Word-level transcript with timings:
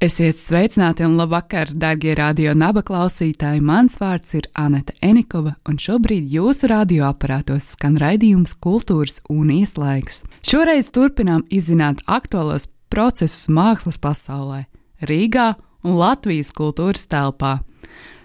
Esiet 0.00 0.38
sveicināti 0.40 1.04
un 1.04 1.18
labvakar, 1.18 1.74
darbie 1.76 2.14
radio 2.16 2.54
naba 2.56 2.80
klausītāji. 2.80 3.60
Mans 3.60 3.98
vārds 4.00 4.32
ir 4.38 4.46
Anete 4.56 4.94
Enikova, 5.04 5.52
un 5.68 5.76
šobrīd 5.76 6.24
jūsu 6.32 6.70
radioaparātos 6.72 7.74
skan 7.74 7.98
raidījums 8.00 8.56
Kultūras 8.64 9.20
un 9.28 9.52
Ieslaiks. 9.52 10.22
Šoreiz 10.40 10.88
turpinām 10.96 11.44
izzināt 11.52 12.00
aktuālos 12.08 12.70
procesus 12.88 13.52
mākslas 13.52 14.00
pasaulē, 14.00 14.62
Rīgā 15.04 15.50
un 15.84 16.00
Latvijas 16.00 16.56
kultūras 16.56 17.04
telpā. 17.04 17.58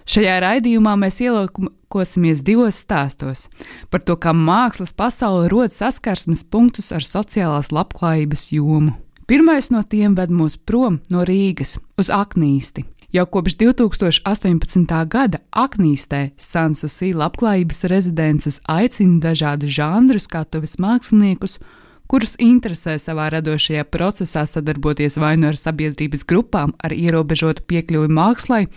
Šajā 0.08 0.40
raidījumā 0.48 0.96
mēs 0.96 1.20
ielūkosimies 1.28 2.40
divos 2.40 2.80
stāstos 2.88 3.50
par 3.92 4.00
to, 4.00 4.16
kā 4.16 4.32
mākslas 4.32 4.96
pasaule 4.96 5.52
rod 5.52 5.76
saskarsmes 5.76 6.48
punktus 6.48 6.94
ar 6.96 7.04
sociālās 7.04 7.68
labklājības 7.68 8.54
jomu. 8.56 8.96
Pirmais 9.26 9.72
no 9.74 9.80
tiem 9.82 10.12
ved 10.14 10.30
mūs 10.30 10.54
prom 10.54 11.00
no 11.10 11.24
Rīgas 11.26 11.80
uz 11.98 12.12
Aknīsti. 12.14 12.84
Jau 13.10 13.24
kopš 13.26 13.56
2018. 13.58 14.92
gada 15.10 15.40
Aknīstē 15.50 16.20
Sansusī 16.38 17.08
labklājības 17.10 17.82
rezidences 17.90 18.60
aicina 18.70 19.18
dažādu 19.24 19.66
žanru 19.66 20.22
skatuves 20.22 20.76
māksliniekus, 20.78 21.58
kurus 22.06 22.36
interesē 22.38 22.94
savā 23.02 23.26
radošajā 23.34 23.82
procesā 23.90 24.46
sadarboties 24.46 25.18
vai 25.18 25.34
nu 25.42 25.50
ar 25.50 25.58
sabiedrības 25.58 26.22
grupām 26.22 26.76
ar 26.78 26.94
ierobežotu 26.94 27.66
piekļuvi 27.66 28.06
mākslai 28.06 28.68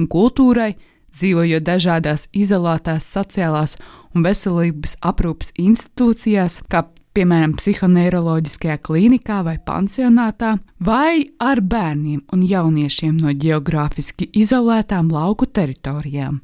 un 0.00 0.08
kultūrai, 0.08 0.78
dzīvojot 1.12 1.68
dažādās 1.68 2.30
izolētās 2.32 3.12
sociālās 3.12 3.76
un 4.16 4.24
veselības 4.24 4.96
aprūpas 5.04 5.52
institūcijās, 5.60 6.62
kā 6.72 6.86
piemēram, 7.18 7.56
psihoneiroloģiskajā 7.58 8.76
klīnikā 8.84 9.40
vai 9.46 9.56
pansionātā, 9.64 10.52
vai 10.84 11.26
ar 11.42 11.60
bērniem 11.60 12.20
un 12.34 12.44
jauniešiem 12.46 13.16
no 13.18 13.32
geogrāfiski 13.34 14.28
izolētām 14.38 15.10
lauku 15.10 15.48
teritorijām. 15.50 16.38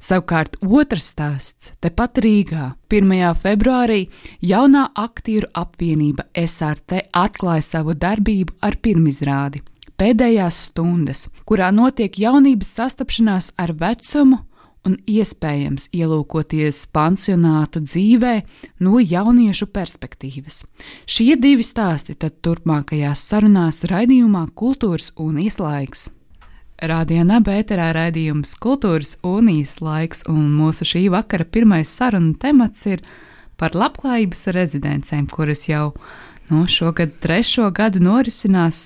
Savukārt 0.00 0.58
otrs 0.60 1.08
stāsts 1.14 1.72
tepat 1.80 2.20
Rīgā. 2.24 2.74
1. 2.90 3.16
februārī 3.40 4.02
jaunā 4.44 4.88
aktieru 4.98 5.48
apvienība 5.56 6.26
SRT 6.34 7.06
atklāja 7.16 7.64
savu 7.64 7.96
darbību 7.96 8.58
ar 8.60 8.76
pirmizrādi. 8.82 9.62
Pēdējās 10.00 10.62
stundas, 10.70 11.26
kurā 11.44 11.68
notiek 11.72 12.14
jaunības 12.18 12.76
sastapšanās 12.78 13.52
ar 13.60 13.74
vecumu 13.76 14.40
un 14.88 14.96
iespējams 15.08 15.88
ielūkoties 15.96 16.86
pansionātu 16.94 17.82
dzīvē 17.84 18.34
no 18.84 19.00
jauniešu 19.00 19.68
perspektīvas. 19.74 20.62
Šie 21.04 21.34
divi 21.40 21.66
stāsti 21.66 22.16
tad 22.20 22.38
turpmākajās 22.44 23.26
sarunās 23.32 23.84
raidījumā 23.90 24.46
Kultūras 24.56 25.12
un 25.20 25.40
Ieslaiks. 25.44 26.08
Radio 26.80 27.26
Nabērā 27.28 27.90
raidījums 27.92 28.54
Kultūras 28.56 29.18
un 29.26 29.50
Ieslaiks, 29.52 30.24
un 30.32 30.48
mūsu 30.56 30.88
šī 30.88 31.08
vakara 31.12 31.44
pirmais 31.44 31.92
sarunu 31.92 32.32
temats 32.40 32.86
ir 32.88 33.04
par 33.60 33.76
labklājības 33.76 34.46
rezidencēm, 34.56 35.26
kuras 35.28 35.66
jau 35.68 35.90
no 36.48 36.64
šogad 36.64 37.18
trešo 37.20 37.68
gadu 37.76 38.00
norisinās 38.00 38.80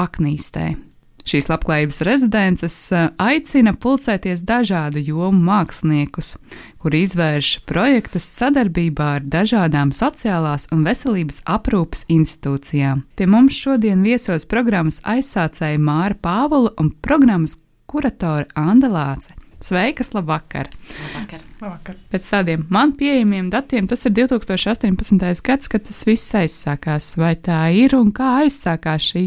Aknīstē. 0.00 0.89
Šīs 1.28 1.48
labklājības 1.50 2.00
rezidences 2.06 2.76
eh, 2.92 3.08
aicina 3.20 3.74
pulcēties 3.76 4.44
dažādu 4.46 5.02
jomu 5.04 5.40
māksliniekus, 5.46 6.34
kuri 6.80 7.02
izvērš 7.06 7.52
projektus 7.68 8.28
sadarbībā 8.38 9.08
ar 9.18 9.26
dažādām 9.36 9.92
sociālās 9.96 10.68
un 10.72 10.84
veselības 10.86 11.42
aprūpes 11.48 12.06
institūcijām. 12.12 13.04
Pie 13.16 13.28
mums 13.30 13.58
šodien 13.58 14.04
viesos 14.06 14.48
programmas 14.48 15.02
aizsācēja 15.04 15.80
Māra 15.80 16.16
Pāvula 16.16 16.74
un 16.80 16.92
programmas 17.04 17.58
kuratore 17.90 18.48
Anda 18.54 18.88
Lāce. 18.90 19.39
Sveikas, 19.60 20.14
labvakar. 20.14 20.70
labvakar! 21.02 21.42
labvakar! 21.60 21.96
Pēc 22.08 22.28
tādiem 22.32 22.62
man 22.72 22.94
pieejamiem 22.96 23.50
datiem 23.52 23.88
tas 23.90 24.06
ir 24.08 24.14
2018. 24.16 25.42
gads, 25.44 25.68
kad 25.68 25.84
tas 25.84 25.98
viss 26.08 26.32
aizsākās. 26.38 27.12
Vai 27.20 27.34
tā 27.36 27.58
ir 27.76 27.92
un 27.98 28.08
kā 28.16 28.38
aizsākās 28.46 29.10
šī 29.12 29.26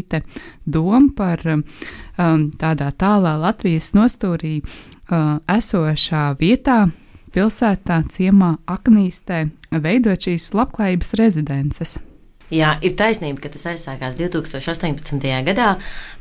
doma 0.66 1.12
par 1.14 1.44
um, 1.46 1.62
tādā 2.58 2.90
tālā 2.98 3.36
Latvijas 3.38 3.92
nostūrī 3.94 4.56
uh, 4.58 5.38
esošā 5.46 6.24
vietā, 6.40 6.88
pilsētā, 7.30 8.02
ciemā, 8.10 8.56
aknīstē, 8.66 9.44
veidot 9.70 10.26
šīs 10.26 10.50
labklājības 10.58 11.14
rezidences? 11.22 11.96
Jā, 12.54 12.74
ir 12.84 12.92
taisnība, 12.94 13.40
ka 13.42 13.50
tas 13.50 13.64
aizsākās 13.72 14.14
2018. 14.18 15.22
gadā, 15.46 15.70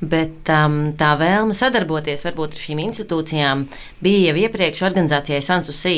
bet 0.02 0.50
um, 0.50 0.78
tā 0.98 1.12
vēlme 1.20 1.54
sadarboties 1.58 2.24
varbūt 2.26 2.56
ar 2.56 2.64
šīm 2.64 2.80
institūcijām 2.88 3.66
bija 4.04 4.32
jau 4.32 4.40
iepriekš 4.46 4.82
organizācijai 4.88 5.44
Sansusī. 5.46 5.98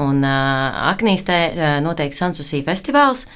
Un 0.00 0.22
uh, 0.24 0.78
Aknīstē 0.92 1.40
uh, 1.50 1.64
noteikti 1.84 2.20
Sansusī 2.20 2.62
festivāls. 2.64 3.26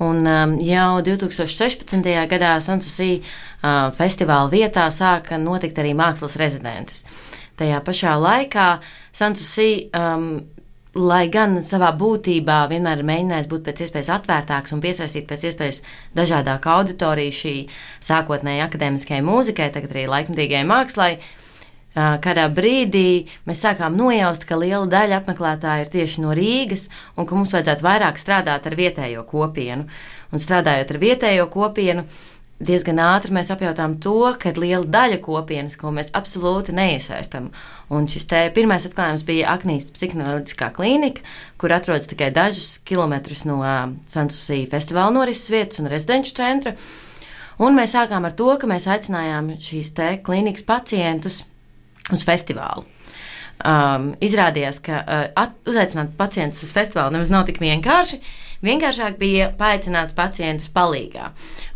Un 0.00 0.24
um, 0.24 0.54
jau 0.64 1.02
2016. 1.04 2.08
gadā 2.30 2.54
Sansusī 2.64 3.10
uh, 3.18 3.90
festivāla 3.96 4.48
vietā 4.54 4.86
sāka 4.94 5.36
notikt 5.42 5.82
arī 5.82 5.92
mākslas 5.98 6.38
rezidences. 6.40 7.04
Tajā 7.60 7.82
pašā 7.84 8.16
laikā 8.16 8.70
Sansusī 9.12 9.90
um, 9.92 10.30
lai 10.94 11.28
gan 11.30 11.60
savā 11.62 11.90
būtībā 11.94 12.64
vienmēr 12.70 13.04
mēģinājis 13.06 13.48
būt 13.50 13.66
pēc 13.68 13.84
iespējas 13.86 14.10
atvērtāks 14.16 14.74
un 14.74 14.80
piesaistīt 14.82 15.28
pēc 15.30 15.44
iespējas 15.50 15.82
dažādāku 16.18 16.72
auditoriju 16.72 17.36
šī 17.36 17.54
sākotnēji 18.02 18.64
akadēmiskajai 18.64 19.22
mūzikai, 19.26 19.70
tagad 19.74 19.94
arī 19.94 20.08
laikmatīgajai 20.10 20.66
mākslai. 20.66 21.12
Kādā 21.94 22.44
brīdī 22.54 23.26
mēs 23.50 23.62
sākām 23.64 23.96
nojaust, 23.98 24.44
ka 24.46 24.58
liela 24.58 24.86
daļa 24.86 25.22
apmeklētāju 25.22 25.86
ir 25.86 25.88
tieši 25.90 26.22
no 26.22 26.34
Rīgas 26.38 26.86
un 27.18 27.26
ka 27.26 27.34
mums 27.34 27.54
vajadzētu 27.54 27.86
vairāk 27.86 28.18
strādāt 28.18 28.66
ar 28.66 28.76
vietējo 28.78 29.24
kopienu. 29.26 29.88
Un 30.30 30.42
strādājot 30.42 30.94
ar 30.94 31.00
vietējo 31.02 31.48
kopienu, 31.50 32.06
diezgan 32.60 33.00
ātri 33.02 33.32
mēs 33.34 33.50
apjautām 33.52 33.96
to, 34.04 34.14
ka 34.40 34.52
ir 34.52 34.60
liela 34.60 34.84
daļa 34.84 35.20
kopienas, 35.24 35.76
ko 35.80 35.92
mēs 35.96 36.12
absolūti 36.16 36.74
neiesaistām. 36.76 37.48
Un 37.92 38.08
šis 38.10 38.28
pirmais 38.54 38.86
atklājums 38.88 39.24
bija 39.26 39.54
Aknijas 39.54 39.88
psihoanalītiskā 39.96 40.70
klīnika, 40.76 41.24
kur 41.60 41.74
atrodas 41.74 42.10
tikai 42.10 42.30
dažus 42.36 42.76
kilometrus 42.86 43.46
no 43.48 43.60
Santusī 44.10 44.62
festivāla 44.70 45.14
norises 45.16 45.50
vietas 45.52 45.80
un 45.82 45.90
rezidenču 45.90 46.36
centra. 46.36 46.76
Un 47.60 47.76
mēs 47.76 47.96
sākām 47.96 48.24
ar 48.24 48.36
to, 48.36 48.48
ka 48.60 48.68
mēs 48.68 48.88
aicinājām 48.88 49.54
šīs 49.60 49.92
klīnikas 50.24 50.64
pacientus 50.68 51.42
uz 52.12 52.24
festivālu. 52.24 52.86
Um, 53.60 54.14
izrādījās, 54.24 54.78
ka 54.80 55.00
uh, 55.04 55.48
uzaicināt 55.68 56.14
pacientus 56.16 56.62
uz 56.64 56.70
festivālu 56.72 57.12
nemaz 57.12 57.28
nav 57.32 57.42
tik 57.48 57.58
vienkārši. 57.60 58.16
Vienkāršāk 58.64 59.18
bija 59.20 59.50
paaicināt 59.58 60.14
pacientus 60.16 60.70
palīgā. 60.72 61.26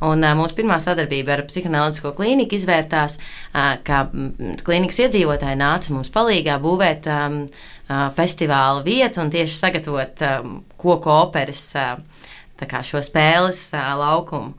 Un, 0.01 0.25
uh, 0.25 0.33
mūsu 0.39 0.57
pirmā 0.57 0.79
sadarbība 0.81 1.35
ar 1.35 1.43
psihoanalītisko 1.51 2.15
klīniku 2.17 2.57
izvērtās, 2.57 3.19
uh, 3.19 3.75
ka 3.85 4.07
mm, 4.07 4.57
klīnikas 4.65 5.03
iedzīvotāji 5.05 5.61
nāca 5.61 5.93
mums 5.93 6.09
palīgā 6.15 6.57
būvēt 6.65 7.11
um, 7.13 7.39
uh, 7.45 8.07
festivāla 8.17 8.81
vietu 8.87 9.21
un 9.21 9.33
tieši 9.35 9.61
sagatavot 9.61 10.25
um, 10.31 10.59
koku 10.81 11.13
operas 11.13 11.67
uh, 11.77 11.99
šo 12.81 13.05
spēles 13.05 13.67
uh, 13.77 13.93
laukumu. 14.01 14.55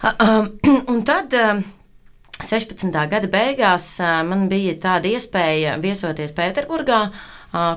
Uh, 0.00 0.12
um, 0.16 0.54
un 0.94 1.04
tad. 1.04 1.36
Uh, 1.36 1.75
16. 2.44 2.92
gada 3.08 3.28
beigās 3.32 3.96
man 4.28 4.46
bija 4.50 4.74
tāda 4.80 5.08
iespēja 5.08 5.78
viesoties 5.80 6.34
Pēterburgā, 6.36 7.00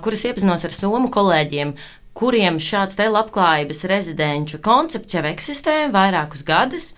kuras 0.03 0.25
iepazinos 0.27 0.65
ar 0.67 0.75
somu 0.75 1.07
kolēģiem, 1.13 1.71
kuriem 2.19 2.59
šāds 2.59 2.97
te 2.99 3.07
labklājības 3.07 3.85
rezidenču 3.87 4.59
koncepts 4.63 5.15
jau 5.15 5.23
eksistē 5.29 5.77
vairākus 5.93 6.43
gadus, 6.43 6.91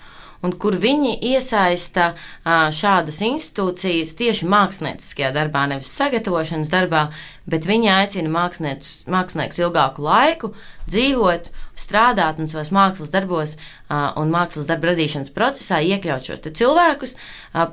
un 0.46 0.54
kur 0.58 0.76
viņi 0.82 1.16
iesaista 1.32 2.12
šādas 2.46 3.22
institūcijas 3.26 4.16
tieši 4.18 4.50
mākslinieckajā 4.50 5.32
darbā, 5.36 5.68
nevis 5.70 5.92
sagatavošanas 5.94 6.72
darbā, 6.72 7.08
bet 7.50 7.66
viņi 7.70 7.92
aicina 7.94 8.32
mākslinieks 8.32 9.62
ilgāku 9.62 10.06
laiku 10.06 10.52
dzīvot, 10.90 11.50
strādāt 11.78 12.40
un 12.42 12.50
savos 12.52 12.72
mākslas 12.74 13.12
darbos 13.14 13.56
un 13.90 14.32
mākslas 14.34 14.70
darbu 14.70 14.92
radīšanas 14.92 15.34
procesā 15.36 15.82
iekļaut 15.86 16.28
šos 16.28 16.44
cilvēkus 16.46 17.16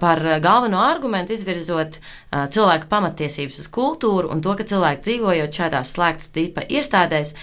par 0.00 0.22
galveno 0.44 0.82
argumentu 0.84 1.36
izvirzot 1.36 2.00
cilvēku 2.32 2.90
pamatiesības 2.90 3.62
uz 3.64 3.70
kultūru 3.72 4.32
un 4.32 4.44
to, 4.44 4.56
ka 4.58 4.68
cilvēki 4.68 5.06
dzīvojot 5.08 5.62
šādās 5.62 5.94
slēgtas 5.96 6.32
tipa 6.34 6.66
iestādēs 6.68 7.34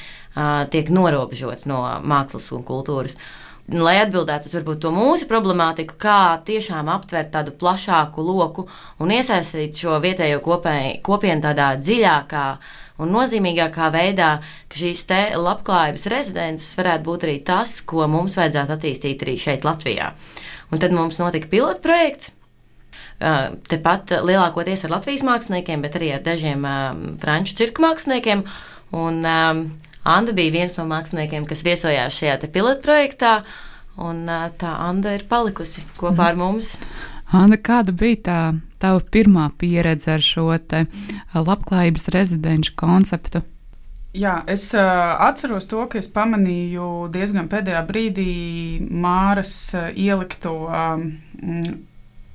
tiek 0.72 0.92
norobežots 0.92 1.68
no 1.70 1.82
mākslas 2.04 2.50
un 2.56 2.66
kultūras. 2.68 3.16
Uh, 3.16 3.45
lai 3.74 3.96
atbildētu 4.04 4.50
uz 4.50 4.56
varbūt 4.60 4.82
to 4.84 4.92
mūsu 4.94 5.28
problemātiku, 5.30 5.98
kā 5.98 6.38
tiešām 6.46 6.90
aptvert 6.94 7.32
tādu 7.34 7.54
plašāku 7.58 8.22
loku 8.22 8.68
un 9.02 9.14
iesaistīt 9.16 9.80
šo 9.80 9.98
vietējo 10.04 10.42
kopēju, 10.46 11.00
kopienu 11.06 11.42
tādā 11.48 11.72
dziļākā 11.82 12.46
un 13.02 13.12
nozīmīgākā 13.12 13.90
veidā, 13.96 14.30
ka 14.70 14.80
šīs 14.80 15.06
te 15.10 15.22
labklājības 15.40 16.06
rezidences 16.14 16.78
varētu 16.78 17.08
būt 17.10 17.26
arī 17.28 17.40
tas, 17.48 17.80
ko 17.82 18.06
mums 18.12 18.38
vajadzētu 18.40 18.78
attīstīt 18.78 19.26
arī 19.26 19.36
šeit 19.42 19.66
Latvijā. 19.68 20.14
Un 20.72 20.82
tad 20.82 20.94
mums 20.96 21.20
notika 21.22 21.50
pilotprojekts. 21.52 22.32
Tepat 23.16 24.12
lielākoties 24.28 24.86
ar 24.86 24.98
Latvijas 24.98 25.24
māksliniekiem, 25.26 25.84
bet 25.84 25.98
arī 25.98 26.12
ar 26.16 26.24
dažiem 26.24 26.66
franču 27.22 27.56
cirka 27.58 27.84
māksliniekiem. 27.84 28.44
Un, 28.96 29.22
um, 29.26 29.62
Anna 30.06 30.36
bija 30.38 30.54
viens 30.54 30.78
no 30.78 30.86
māksliniekiem, 30.90 31.48
kas 31.50 31.64
viesojās 31.66 32.20
šajā 32.20 32.52
pilotprojektā, 32.54 33.40
un 33.98 34.30
tā 34.60 34.76
Anna 34.86 35.16
ir 35.18 35.26
palikusi 35.30 35.84
kopā 35.98 36.20
mm. 36.20 36.28
ar 36.30 36.40
mums. 36.40 36.76
Anna, 37.34 37.58
kāda 37.58 37.96
bija 37.96 38.22
tā 38.28 38.40
tava 38.80 39.02
pirmā 39.12 39.50
pieredze 39.58 40.14
ar 40.14 40.22
šo 40.22 40.52
labklājības 41.34 42.10
rezidenču 42.14 42.76
konceptu? 42.78 43.42
Jā, 44.16 44.38
es 44.48 44.70
uh, 44.78 45.18
atceros 45.26 45.66
to, 45.68 45.82
ka 45.92 46.00
es 46.00 46.08
pamanīju 46.08 47.10
diezgan 47.12 47.50
pēdējā 47.52 47.82
brīdī 47.90 48.30
Māras 48.88 49.52
uh, 49.76 49.90
ielikto 49.92 50.54
um, 50.70 51.10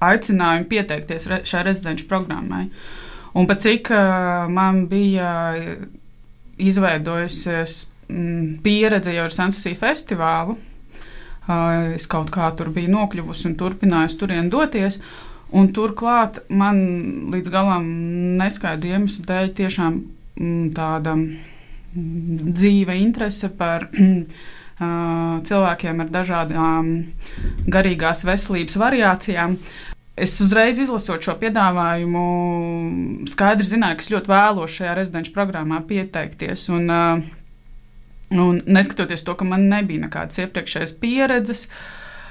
aicinājumu 0.04 0.68
pieteikties 0.68 1.28
re 1.30 1.40
šai 1.48 1.62
rezidenču 1.70 2.04
programmai. 2.10 2.66
Un 3.32 3.48
pat 3.48 3.64
cik 3.64 3.88
uh, 3.94 4.44
man 4.52 4.84
bija 4.90 5.30
izveidojusies 6.68 7.86
mm, 8.10 8.60
pieredze 8.64 9.14
jau 9.14 9.26
ar 9.28 9.34
Sansusī 9.34 9.74
festivālu. 9.78 10.58
Es 11.96 12.06
kaut 12.10 12.30
kā 12.30 12.50
tur 12.54 12.70
biju 12.74 12.92
nokļuvusi 12.92 13.48
un 13.48 13.56
turpinājusi 13.58 14.18
turien 14.20 14.50
doties. 14.52 15.00
Un 15.56 15.72
turklāt 15.74 16.44
man 16.52 16.78
līdz 17.32 17.50
galam 17.50 17.86
neskaidru 18.38 18.92
iemeslu 18.92 19.24
dēļ 19.26 19.50
tiešām 19.58 19.96
mm, 19.98 20.66
tāda 20.76 21.16
mm, 21.18 22.52
dzīve 22.54 22.94
interese 23.00 23.50
par 23.58 23.88
cilvēkiem 25.48 26.04
ar 26.04 26.12
dažādām 26.14 26.92
garīgās 27.68 28.22
veselības 28.24 28.78
variācijām 28.80 29.58
Es 30.18 30.34
uzreiz 30.42 30.78
izlasot 30.82 31.22
šo 31.24 31.36
piedāvājumu, 31.40 32.24
skaidri 33.30 33.68
zināju, 33.68 33.96
ka 33.96 34.04
es 34.04 34.10
ļoti 34.12 34.32
vēlos 34.32 34.74
šajā 34.74 34.96
rezidenču 34.98 35.32
programmā 35.36 35.78
pieteikties. 35.86 36.66
Un, 36.74 36.90
un 38.34 38.60
neskatoties 38.66 39.24
to, 39.24 39.36
ka 39.38 39.46
man 39.48 39.68
nebija 39.70 40.06
nekādas 40.06 40.42
iepriekšējas 40.44 40.96
pieredzes, 41.00 41.68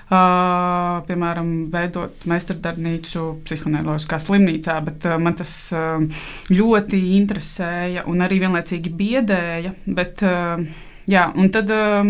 Uh, 0.09 1.03
piemēram, 1.05 1.49
veidot 1.69 2.23
meistardarbnīcu 2.25 3.27
psiholoģiskā 3.45 4.17
slimnīcā, 4.25 4.79
bet 4.81 5.03
uh, 5.05 5.19
man 5.21 5.35
tas 5.37 5.51
uh, 5.77 6.01
ļoti 6.49 6.97
interesēja 7.19 8.07
un 8.09 8.25
arī 8.25 8.39
vienlaicīgi 8.41 8.89
biedēja. 8.89 9.75
Bet, 9.85 10.23
uh, 10.25 10.65
jā, 11.05 11.27
un 11.37 11.53
tad, 11.53 11.69
uh, 11.69 12.09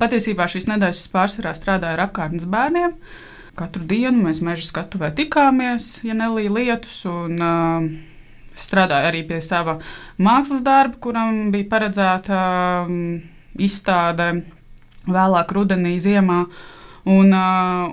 patiesībā 0.00 0.48
šīs 0.48 0.70
nedēļas 0.72 1.02
pārsvarā 1.12 1.52
strādāju 1.60 1.98
ar 1.98 2.06
apkārtnes 2.06 2.48
bērniem. 2.48 2.96
Uh, 2.96 3.31
Katru 3.58 3.84
dienu 3.84 4.24
mēs 4.24 4.40
meža 4.44 4.64
skatuvē 4.64 5.10
tikāmies, 5.16 5.98
ja 6.06 6.16
nelīja 6.16 6.54
lietus. 6.56 7.02
Un, 7.08 7.36
uh, 7.36 8.12
strādāju 8.58 9.08
arī 9.08 9.22
pie 9.28 9.40
sava 9.44 9.78
mākslas 10.20 10.62
darba, 10.64 10.98
kuram 11.02 11.50
bija 11.52 11.68
paredzēta 11.72 12.40
um, 12.86 13.20
izstāde 13.60 14.28
vēlāk 15.08 15.52
rudenī, 15.56 15.96
ziemā. 16.00 16.44
Un, 17.12 17.32
uh, 17.34 17.92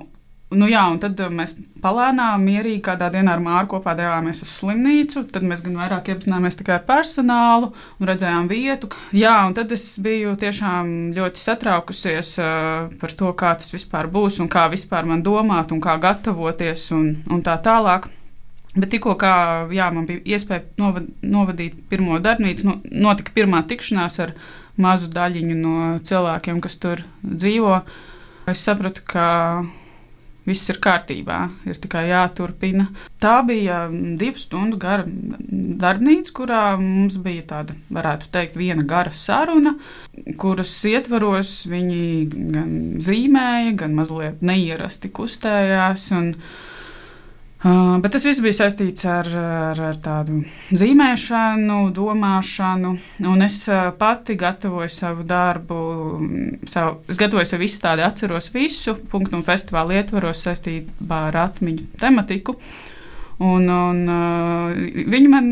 Nu 0.50 0.66
jā, 0.66 0.81
un 0.90 0.98
tad 0.98 1.19
mēs 1.30 1.51
palēnām, 1.84 2.42
mierīgi 2.42 2.81
kādā 2.88 3.12
dienā 3.13 3.36
ar 3.36 3.42
Māru 3.44 3.68
kopā 3.75 3.94
devāmies 3.98 4.40
uz 4.42 4.50
slimnīcu. 4.50 5.22
Tad 5.30 5.44
mēs 5.46 5.62
gan 5.62 5.75
vairāk 5.78 6.07
iepazināmies 6.10 6.57
ar 6.63 6.80
personālu 6.88 7.68
un 8.00 8.10
redzējām 8.10 8.48
vietu. 8.50 8.90
Jā, 9.13 9.36
un 9.46 9.54
tad 9.54 9.69
es 9.75 9.84
biju 10.01 10.34
tiešām 10.42 11.12
ļoti 11.13 11.44
satraukusies 11.44 12.31
uh, 12.42 12.88
par 12.98 13.13
to, 13.13 13.30
kā 13.38 13.51
tas 13.62 13.69
vispār 13.75 14.10
būs 14.10 14.40
un 14.42 14.50
kā 14.50 14.66
vispār 14.74 15.06
man 15.06 15.22
domāt 15.22 15.69
un 15.75 15.84
kā 15.86 16.00
gatavoties 16.01 16.88
un, 16.98 17.12
un 17.30 17.44
tā 17.46 17.60
tālāk. 17.62 18.07
Bet 18.74 18.90
tikko 18.90 19.13
kā 19.22 19.34
jā, 19.74 19.92
man 19.94 20.07
bija 20.10 20.24
iespēja 20.34 20.63
novad, 20.81 21.12
novadīt 21.22 21.78
pirmo 21.90 22.18
darbnīcu, 22.25 22.66
no, 22.66 22.75
notika 23.06 23.36
pirmā 23.38 23.62
tikšanās 23.69 24.18
ar 24.25 24.34
mazu 24.81 25.12
daļiņu 25.13 25.60
no 25.62 25.75
cilvēkiem, 26.10 26.57
kas 26.66 26.80
tur 26.81 27.06
dzīvo. 27.22 27.84
Es 28.50 28.66
sapratu, 28.66 29.06
ka 29.06 29.28
viss 30.50 30.69
ir 30.72 30.80
kārtībā, 30.84 31.40
ir 31.69 31.80
tikai 31.81 32.07
jāturpina. 32.10 32.88
Tā 33.22 33.40
bija 33.48 33.84
divu 33.92 34.42
stundu 34.42 34.80
gara 34.81 35.06
darbnīca, 35.06 36.34
kurā 36.36 36.63
mums 36.81 37.19
bija 37.24 37.46
tāda, 37.54 37.78
varētu 37.94 38.31
teikt, 38.34 38.57
viena 38.60 38.86
gara 38.88 39.13
saruna, 39.16 39.75
kuras 40.42 40.74
ietvaros 40.90 41.54
viņi 41.69 42.01
gan 42.56 42.74
zīmēja, 43.04 43.78
gan 43.84 43.96
mazliet 43.98 44.44
neierasti 44.46 45.13
kustējās. 45.13 46.10
Un, 46.18 46.34
Uh, 47.59 47.97
bet 48.00 48.13
tas 48.15 48.23
viss 48.23 48.39
bija 48.39 48.56
saistīts 48.56 49.03
ar, 49.09 49.27
ar, 49.35 49.79
ar 49.89 49.97
tādu 50.00 50.38
zīmēšanu, 50.79 51.79
domāšanu, 51.95 52.94
es 53.44 53.57
pati 54.00 54.38
gatavoju 54.39 54.94
savu 54.94 55.25
darbu. 55.27 55.79
Savu, 56.63 57.01
es 57.11 57.19
gatavoju 57.19 57.50
sev 57.50 57.65
izstādi, 57.67 58.06
atceros 58.07 58.47
visu 58.56 58.95
punktu 59.11 59.35
un 59.35 59.44
festivālu 59.44 59.97
ietvaros 60.00 60.45
saistībā 60.47 61.25
ar 61.33 61.41
atmiņu 61.50 61.89
tematiku. 62.00 62.56
Uh, 62.56 62.95
Un, 63.39 63.69
un, 63.71 64.00
uh, 64.12 64.74
viņi 65.07 65.30
man 65.31 65.45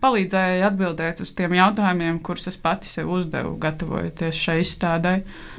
palīdzēja 0.00 0.64
atbildēt 0.70 1.18
uz 1.20 1.34
tiem 1.36 1.52
jautājumiem, 1.58 2.22
kurus 2.24 2.48
es 2.48 2.56
pati 2.56 2.88
sev 2.88 3.10
uzdevu, 3.12 3.58
gatavojoties 3.60 4.38
šai 4.46 4.54
izstādē. 4.62 5.12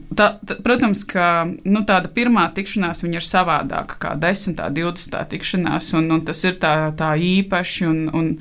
Tā, 0.09 0.31
tā, 0.41 0.57
protams, 0.65 1.03
ka 1.05 1.45
nu, 1.45 1.83
tāda 1.85 2.09
pirmā 2.15 2.47
tikšanās 2.57 3.03
ir 3.05 3.27
savādāka 3.27 3.99
nekā 3.99 4.15
desmitā, 4.23 4.71
divdesmitā 4.73 5.21
tikšanās, 5.29 5.91
un, 5.99 6.09
un 6.17 6.25
tas 6.25 6.41
ir 6.49 6.57
tā, 6.57 6.73
tā 6.97 7.11
īpaši. 7.21 7.85
Un, 7.91 8.01
un, 8.17 8.33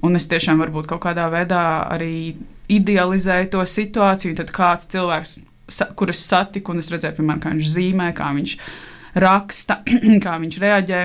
un 0.00 0.16
es 0.16 0.28
tiešām 0.32 0.64
varbūt 0.64 0.88
kaut 0.88 1.04
kādā 1.04 1.28
veidā 1.28 1.66
arī 1.92 2.32
idealizēju 2.72 3.52
to 3.58 3.66
situāciju. 3.76 4.38
Tad 4.40 4.56
kāds 4.56 4.88
cilvēks, 4.96 5.36
kurus 6.00 6.24
satiku, 6.24 6.72
un 6.72 6.80
es 6.80 6.88
redzēju, 6.96 7.20
piemēram, 7.20 7.44
kā 7.44 7.52
viņš 7.52 7.70
zīmē, 7.76 8.08
kā 8.16 8.32
viņš 8.40 8.58
raksta, 9.20 9.82
kā 10.24 10.40
viņš 10.40 10.60
reaģē 10.64 11.04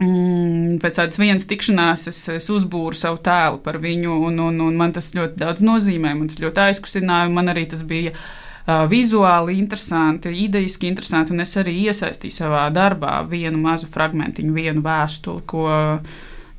pēc 0.00 0.96
tādas 0.96 1.18
vienas 1.20 1.44
tikšanās 1.48 2.06
es, 2.08 2.20
es 2.32 2.46
uzbūru 2.52 2.96
savu 2.96 3.18
tēlu 3.24 3.60
par 3.64 3.76
viņu, 3.82 4.14
un, 4.28 4.38
un, 4.40 4.60
un 4.64 4.78
man 4.78 4.94
tas 4.96 5.12
ļoti 5.16 5.36
daudz 5.42 5.64
nozīmē. 5.66 6.14
Man 6.16 6.30
tas 6.30 6.40
ļoti 6.40 6.62
aizkustināja, 6.70 7.28
man 7.32 7.52
arī 7.52 7.66
tas 7.68 7.82
bija 7.84 8.14
uh, 8.14 8.86
vizuāli 8.88 9.58
interesanti, 9.60 10.32
idejiski 10.46 10.88
interesanti, 10.88 11.34
un 11.34 11.44
es 11.44 11.52
arī 11.60 11.76
iesaistīju 11.84 12.32
savā 12.32 12.64
darbā 12.72 13.18
vienu 13.28 13.60
mazu 13.60 13.90
fragmentiņu, 13.92 14.56
vienu 14.56 14.84
vēstuli, 14.86 15.44
ko 15.50 15.68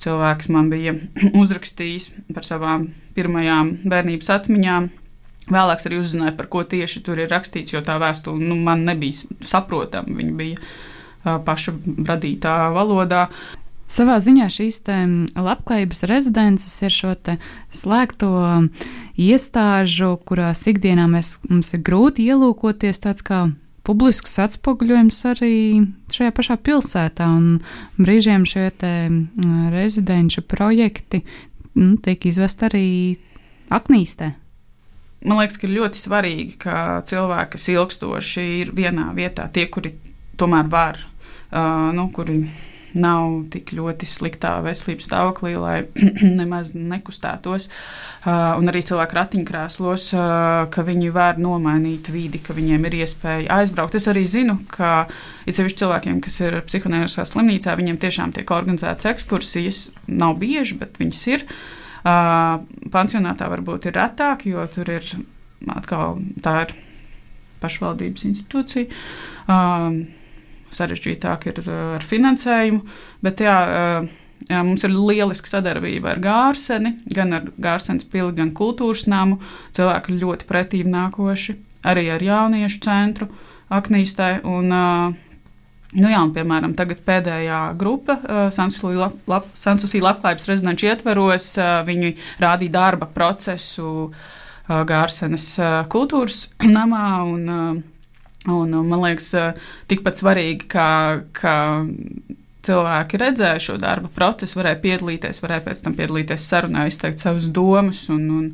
cilvēks 0.02 0.50
man 0.54 0.70
bija 0.70 0.96
uzrakstījis 1.42 2.12
par 2.36 2.46
savām 2.48 2.92
pirmajām 3.18 3.80
bērnības 3.90 4.32
atmiņām. 4.38 4.92
Vēlāk 5.52 5.82
arī 5.88 5.98
uzzināju, 6.00 6.38
par 6.38 6.48
ko 6.54 6.62
tieši 6.70 7.02
tur 7.04 7.20
ir 7.20 7.32
rakstīts, 7.34 7.74
jo 7.74 7.82
tā 7.84 7.98
vēstule 8.00 8.40
nu, 8.40 8.56
man 8.62 8.86
nebija 8.86 9.26
saprotama. 9.50 10.14
Viņa 10.22 10.36
bija 10.38 10.62
paša 11.24 11.74
radītā 12.08 12.56
valodā. 12.76 13.28
Savā 13.92 14.22
ziņā 14.24 14.46
šīs 14.48 14.78
labklājības 15.36 16.06
rezidences 16.08 16.78
ir 16.80 16.94
šo 16.96 17.12
slēgto 17.76 18.30
iestāžu, 19.20 20.14
kurās 20.24 20.64
ikdienā 20.72 21.10
mēs, 21.12 21.40
mums 21.50 21.74
ir 21.76 21.84
grūti 21.84 22.30
ielūkoties 22.32 23.04
tāds 23.04 23.26
kā 23.28 23.50
publisks 23.84 24.38
atspoguļojums 24.40 25.20
arī 25.34 25.56
šajā 26.14 26.32
pašā 26.38 26.58
pilsētā. 26.64 27.28
Brīžiem 28.00 28.48
šie 28.48 28.70
rezidenču 29.76 30.46
projekti 30.48 31.26
nu, 31.76 31.98
tiek 32.00 32.32
izvest 32.32 32.64
arī 32.68 32.88
aknīstē. 33.72 34.32
Man 35.28 35.38
liekas, 35.38 35.60
ka 35.62 35.68
ir 35.68 35.76
ļoti 35.76 36.00
svarīgi, 36.02 36.58
ka 36.64 36.76
cilvēki, 37.06 37.52
kas 37.54 37.68
ilgstoši 37.70 38.46
ir 38.64 38.72
vienā 38.74 39.12
vietā, 39.14 39.46
tie, 39.54 39.68
kuri 39.70 39.94
tomēr 40.40 40.72
var 40.72 40.98
nu, 41.52 42.10
kuri 42.16 42.42
nav 42.98 43.46
tik 43.52 43.72
ļoti 43.76 44.08
sliktā 44.10 44.54
veselības 44.66 45.08
stāvoklī, 45.08 45.54
lai 45.60 45.76
nemaz 46.40 46.74
nekustētos. 46.76 47.68
Uh, 48.22 48.60
un 48.60 48.72
arī 48.72 48.84
cilvēku 48.86 49.18
ratiņkrēslos, 49.18 50.08
uh, 50.16 50.26
ka 50.74 50.86
viņi 50.88 51.12
var 51.16 51.40
nomainīt 51.42 52.12
vidi, 52.14 52.42
ka 52.44 52.56
viņiem 52.58 52.88
ir 52.90 53.00
iespēja 53.02 53.60
aizbraukt. 53.62 53.98
Es 54.00 54.10
arī 54.12 54.26
zinu, 54.30 54.60
ka 54.72 55.08
ir 55.48 55.58
sevišķi 55.58 55.84
cilvēkiem, 55.84 56.22
kas 56.24 56.40
ir 56.44 56.60
psihonēriskā 56.68 57.26
slimnīcā, 57.30 57.76
viņiem 57.80 58.00
tiešām 58.02 58.36
tiek 58.36 58.56
organizētas 58.56 59.12
ekskursijas. 59.14 59.84
Nav 60.12 60.38
bieži, 60.42 60.80
bet 60.82 61.00
viņas 61.02 61.26
ir. 61.32 61.48
Uh, 62.02 62.62
pansionātā 62.94 63.50
varbūt 63.52 63.90
ir 63.90 64.00
retāk, 64.00 64.48
jo 64.50 64.64
tur 64.74 64.90
ir 64.90 65.06
atkal 65.70 66.18
tā 66.42 66.64
ir 66.66 66.80
pašvaldības 67.62 68.26
institūcija. 68.26 68.90
Uh, 69.46 70.02
sarežģītāk 70.76 71.48
ir 71.52 71.62
uh, 71.66 71.78
ar 71.98 72.06
finansējumu. 72.08 72.82
Bet 73.26 73.44
jā, 73.44 73.56
uh, 73.62 74.12
jā, 74.50 74.62
mums 74.66 74.86
ir 74.88 74.96
lieliska 74.96 75.52
sadarbība 75.52 76.16
ar 76.16 76.22
Gārseni, 76.24 76.96
gan 77.14 77.38
ar 77.38 77.50
Gārsenes 77.62 78.08
pili, 78.12 78.32
gan 78.38 78.54
kultūras 78.58 79.08
namu. 79.12 79.42
Cilvēki 79.78 80.14
ir 80.14 80.24
ļoti 80.26 80.48
pretīm 80.50 80.94
nākoši, 80.94 81.58
arī 81.92 82.08
ar 82.14 82.24
jauniešu 82.26 82.82
centru 82.86 83.32
Aknīstē. 83.72 84.40
Un, 84.48 84.72
uh, 84.76 85.28
Nu 85.92 86.08
jā, 86.08 86.22
un, 86.24 86.30
piemēram, 86.32 86.72
pēdējā 87.04 87.58
grupa, 87.76 88.16
lab, 89.28 89.50
labklājības 90.06 90.48
rezidenču 90.48 90.88
ietveros, 90.88 91.48
viņi 91.84 92.14
rādīja 92.40 92.72
darba 92.78 93.10
procesu 93.12 94.08
Gārsenes 94.70 95.50
kultūras 95.92 96.46
namā. 96.64 97.08
Un, 97.28 97.84
Un, 98.50 98.74
un, 98.74 98.88
man 98.90 99.04
liekas, 99.04 99.28
eh, 99.38 99.58
tikpat 99.92 100.18
svarīgi, 100.18 100.66
kā, 100.72 100.90
kā 101.38 101.58
cilvēki 102.66 103.20
redzēja 103.22 103.62
šo 103.62 103.76
darba 103.82 104.10
procesu, 104.14 104.58
varēja 104.58 104.80
piedalīties, 104.82 105.42
varēja 105.44 105.66
pēc 105.68 105.84
tam 105.86 105.98
piedalīties 105.98 106.48
sarunā, 106.50 106.88
izteikt 106.90 107.22
savas 107.22 107.46
domas 107.54 108.04
un, 108.14 108.24
un, 108.34 108.48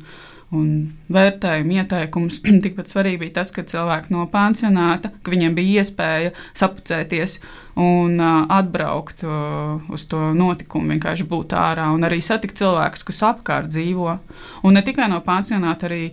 un 0.58 0.68
vērtējumu, 1.12 1.78
ieteikumus. 1.80 2.42
Tikpat 2.64 2.92
svarīgi 2.92 3.22
bija 3.24 3.38
tas, 3.40 3.52
ka 3.54 3.64
cilvēki 3.68 4.12
no 4.12 4.26
pansionāta, 4.32 5.12
ka 5.22 5.32
viņiem 5.32 5.56
bija 5.56 5.84
iespēja 5.84 6.34
sapucēties 6.52 7.38
un 7.80 8.16
uh, 8.20 8.42
atbraukt 8.58 9.24
uh, 9.24 9.78
uz 9.88 10.04
to 10.10 10.20
notikumu, 10.36 10.92
vienkārši 10.96 11.28
būt 11.28 11.56
ārā 11.56 11.88
un 11.94 12.04
arī 12.08 12.20
satikt 12.24 12.60
cilvēkus, 12.60 13.08
kas 13.08 13.24
apkārt 13.32 13.72
dzīvo. 13.72 14.18
Un 14.68 14.76
ne 14.76 14.84
tikai 14.84 15.08
no 15.12 15.24
pansionāta, 15.24 15.88
arī 15.88 16.10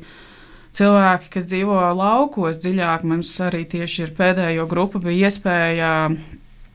cilvēki, 0.76 1.30
kas 1.34 1.48
dzīvo 1.50 1.80
laukos 1.98 2.60
dziļāk, 2.64 3.06
mums 3.08 3.32
arī 3.44 3.64
tieši 3.72 4.08
ir 4.08 4.16
pēdējo 4.18 4.68
grupu 4.72 5.02
bija 5.04 5.30
iespēja 5.30 5.92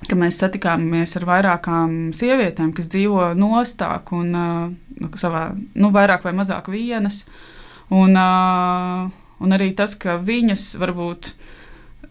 ka 0.08 0.16
mēs 0.18 0.40
satikāmies 0.40 1.16
ar 1.18 1.26
vairākām 1.28 1.96
sievietēm, 2.16 2.72
kas 2.76 2.88
dzīvo 2.92 3.32
nostāk 3.38 4.12
un 4.16 4.36
uh, 4.36 5.08
savā, 5.20 5.50
nu, 5.76 5.90
vairāk 5.94 6.24
vai 6.26 6.34
mazāk 6.36 6.70
vienas. 6.72 7.24
Un, 7.90 8.14
uh, 8.16 9.08
un 9.42 9.56
arī 9.56 9.72
tas, 9.76 9.96
ka 9.98 10.18
viņas 10.22 10.72
varbūt. 10.80 11.34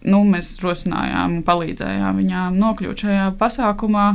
Nu, 0.00 0.22
mēs 0.24 0.54
rosinājām 0.62 1.34
un 1.34 1.40
palīdzējām 1.44 2.20
viņām 2.22 2.54
nokļūt 2.56 3.02
šajā 3.04 3.26
pasākumā. 3.36 4.06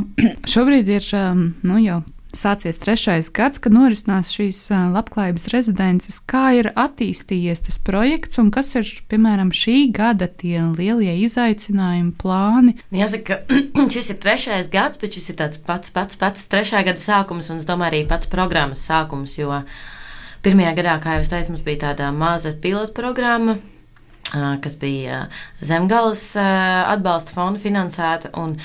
Šobrīd 0.49 0.89
ir 0.89 1.09
um, 1.13 1.43
nu, 1.61 1.77
jau 1.83 1.99
sācies 2.37 2.79
trešais 2.81 3.29
gads, 3.35 3.61
kad 3.63 3.73
norisinās 3.75 4.31
šīs 4.35 4.61
labklājības 4.93 5.47
rezidences. 5.53 6.19
Kā 6.29 6.45
ir 6.59 6.69
attīstījies 6.71 7.65
tas 7.67 7.79
projekts 7.81 8.41
un 8.41 8.51
kas 8.55 8.73
ir, 8.77 8.89
piemēram, 9.11 9.53
šī 9.55 9.77
gada 9.95 10.27
tie 10.27 10.59
lielie 10.75 11.15
izaicinājumi, 11.25 12.13
plāni? 12.21 12.75
Jāsaka, 12.95 13.41
šis 13.95 14.13
ir 14.13 14.21
trešais 14.23 14.71
gads, 14.73 15.01
bet 15.01 15.17
šis 15.17 15.31
ir 15.33 15.39
tāds 15.43 15.61
pats, 15.61 15.93
pats, 15.95 16.19
pats 16.19 16.47
trešā 16.51 16.85
gada 16.87 17.01
sākums 17.01 17.51
un, 17.51 17.61
es 17.63 17.69
domāju, 17.69 17.93
arī 17.93 18.03
pats 18.09 18.31
programmas 18.31 18.83
sākums, 18.85 19.37
jo 19.39 19.61
pirmajā 20.45 20.75
gadā, 20.77 20.99
kā 21.01 21.17
jau 21.17 21.25
es 21.25 21.31
teicu, 21.31 21.55
mums 21.55 21.65
bija 21.65 21.87
tāda 21.87 22.11
maza 22.13 22.53
pilota 22.61 22.93
programma, 22.97 23.57
kas 24.63 24.75
bija 24.81 25.25
Zemgales 25.63 26.27
atbalsta 26.37 27.35
fonda 27.35 27.61
finansēta. 27.61 28.33
Un, 28.41 28.57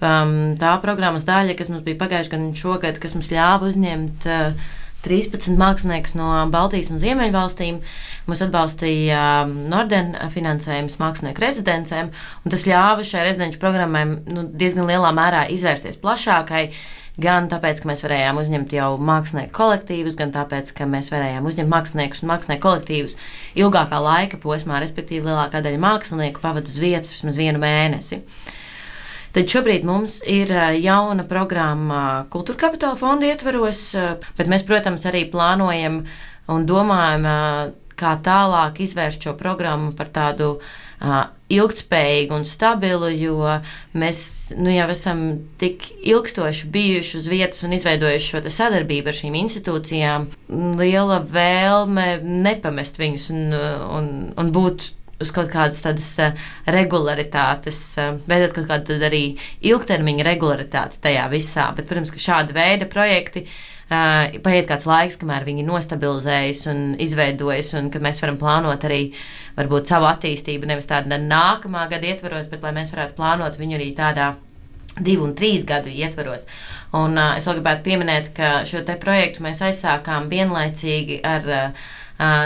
um, 0.00 0.34
tā 0.58 0.74
programmas 0.84 1.26
daļa, 1.28 1.56
kas 1.58 1.72
mums 1.72 1.86
bija 1.86 2.00
pagājušajā 2.00 2.34
gadā 2.34 2.50
un 2.50 2.58
šogad, 2.58 3.00
kas 3.02 3.16
mums 3.18 3.32
ļāva 3.34 3.68
uzņemt 3.70 4.28
uh, 4.28 4.76
13 5.04 5.54
māksliniekus 5.58 6.16
no 6.18 6.28
Baltijas 6.52 6.90
un 6.90 7.00
Ziemeļvalstīm. 7.02 7.80
Mums 8.28 8.42
atbalstīja 8.44 9.22
Norden 9.70 10.14
finansējums 10.34 10.98
mākslinieku 11.00 11.44
rezidencēm, 11.44 12.10
un 12.42 12.54
tas 12.54 12.66
ļāva 12.68 13.06
šai 13.06 13.28
rezidenču 13.28 13.60
programmai 13.62 14.04
nu, 14.08 14.48
diezgan 14.50 14.88
lielā 14.90 15.12
mērā 15.16 15.46
izvērsties 15.54 16.00
plašākai. 16.02 16.68
Gan 17.18 17.48
tāpēc, 17.50 17.80
ka 17.82 17.88
mēs 17.90 18.04
varējām 18.04 18.36
uzņemt 18.38 18.72
jau 18.76 18.92
mākslinieku 19.02 19.50
kolektīvus, 19.56 20.14
gan 20.18 20.30
tāpēc, 20.34 20.70
ka 20.76 20.86
mēs 20.86 21.10
varējām 21.10 21.48
uzņemt 21.50 21.72
māksliniekus 21.72 22.22
un 22.22 22.30
mākslinieku 22.30 22.62
kolektīvus 22.62 23.16
ilgākā 23.58 23.98
laika 24.04 24.38
posmā, 24.38 24.78
respektīvi 24.84 25.26
lielākā 25.26 25.58
daļa 25.64 25.82
mākslinieku 25.82 26.44
pavadīja 26.44 26.76
uz 26.76 26.78
vietas 26.84 27.12
vismaz 27.16 27.40
vienu 27.40 27.58
mēnesi. 27.64 28.20
Tad 29.34 29.50
šobrīd 29.50 29.82
mums 29.84 30.20
ir 30.30 30.54
jauna 30.78 31.26
programma 31.28 32.02
Kultūra 32.30 32.62
kapitāla 32.62 32.96
fonda 32.98 33.26
ietveros, 33.26 33.82
bet 34.38 34.48
mēs, 34.50 34.62
protams, 34.66 35.04
arī 35.10 35.26
plānojam 35.32 36.04
un 36.54 36.70
domājam, 36.70 37.26
kā 37.98 38.14
tālāk 38.22 38.78
izvērst 38.86 39.26
šo 39.26 39.34
programmu 39.34 39.90
par 39.98 40.14
tādu 40.14 40.54
uh, 40.54 40.76
ilgspējīgu 41.48 42.34
un 42.34 42.44
stabilu, 42.48 43.08
jo 43.14 43.38
mēs 43.98 44.20
nu, 44.58 44.70
jau 44.72 44.88
esam 44.92 45.22
tik 45.60 45.86
ilgstoši 46.02 46.68
bijuši 46.74 47.16
uz 47.20 47.28
vietas 47.30 47.64
un 47.64 47.76
izveidojuši 47.76 48.34
šo 48.34 48.42
sadarbību 48.58 49.12
ar 49.12 49.18
šīm 49.20 49.38
institūcijām. 49.44 50.28
Liela 50.80 51.22
vēlme 51.22 52.10
nepamest 52.22 53.00
viņus 53.00 53.30
un, 53.34 53.42
un, 53.54 54.12
un 54.36 54.52
būt 54.54 54.90
uz 55.18 55.32
kaut 55.34 55.48
kādas 55.50 55.80
tādas 55.82 56.10
regularitātes, 56.70 57.80
veidot 58.28 58.54
kaut 58.54 58.68
kādu 58.70 59.00
arī 59.08 59.24
ilgtermiņa 59.66 60.28
regularitāti 60.28 61.00
tajā 61.02 61.24
visā. 61.32 61.72
Bet, 61.74 61.88
protams, 61.90 62.12
ka 62.14 62.22
šāda 62.22 62.54
veida 62.54 62.86
projekti 62.90 63.42
uh, 63.46 63.56
paiet 63.88 64.66
kāds 64.68 64.86
laiks, 64.88 65.16
kamēr 65.20 65.46
viņi 65.46 65.64
nostabilizējas 65.64 66.66
un 66.72 66.82
izveidojas, 67.00 67.72
un 67.78 67.88
kad 67.92 68.04
mēs 68.04 68.20
varam 68.24 68.36
plānot 68.40 68.84
arī 68.84 69.14
varbūt 69.56 69.88
savu 69.88 70.08
attīstību 70.10 70.68
nevis 70.68 70.90
tādā 70.90 71.16
nākamā 71.22 71.86
gada 71.88 72.10
ietvaros, 72.10 72.50
bet 72.52 72.66
lai 72.66 72.74
mēs 72.76 72.92
varētu 72.92 73.16
plānot 73.16 73.56
viņu 73.60 73.78
arī 73.78 73.88
tādā 73.96 74.34
divu 74.98 75.24
un 75.28 75.34
trīs 75.38 75.64
gadu 75.64 75.92
ietvaros. 75.92 76.44
Un, 76.96 77.16
uh, 77.16 77.36
es 77.38 77.48
vēl 77.48 77.60
gribētu 77.60 77.84
pieminēt, 77.86 78.32
ka 78.36 78.62
šo 78.68 78.84
projektu 79.00 79.44
mēs 79.46 79.62
aizsākām 79.64 80.28
vienlaicīgi 80.32 81.20
ar 81.24 81.48
uh, 81.48 81.84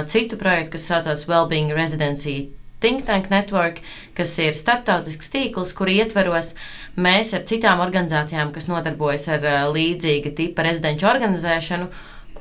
citu 0.07 0.39
projektu, 0.39 0.77
kas 0.77 0.91
saucās 0.91 1.27
Wellbeing 1.31 1.73
Residency 1.75 2.53
Think 2.83 3.07
Tank 3.07 3.31
Network, 3.31 3.79
kas 4.19 4.35
ir 4.43 4.57
starptautisks 4.59 5.31
tīkls, 5.31 5.71
kur 5.79 5.91
ietveros 5.93 6.53
mēs 6.99 7.31
ar 7.39 7.47
citām 7.47 7.83
organizācijām, 7.85 8.51
kas 8.55 8.67
nodarbojas 8.67 9.29
ar 9.37 9.47
līdzīga 9.71 10.35
tipa 10.35 10.67
rezidenču 10.67 11.07
organizēšanu, 11.07 11.87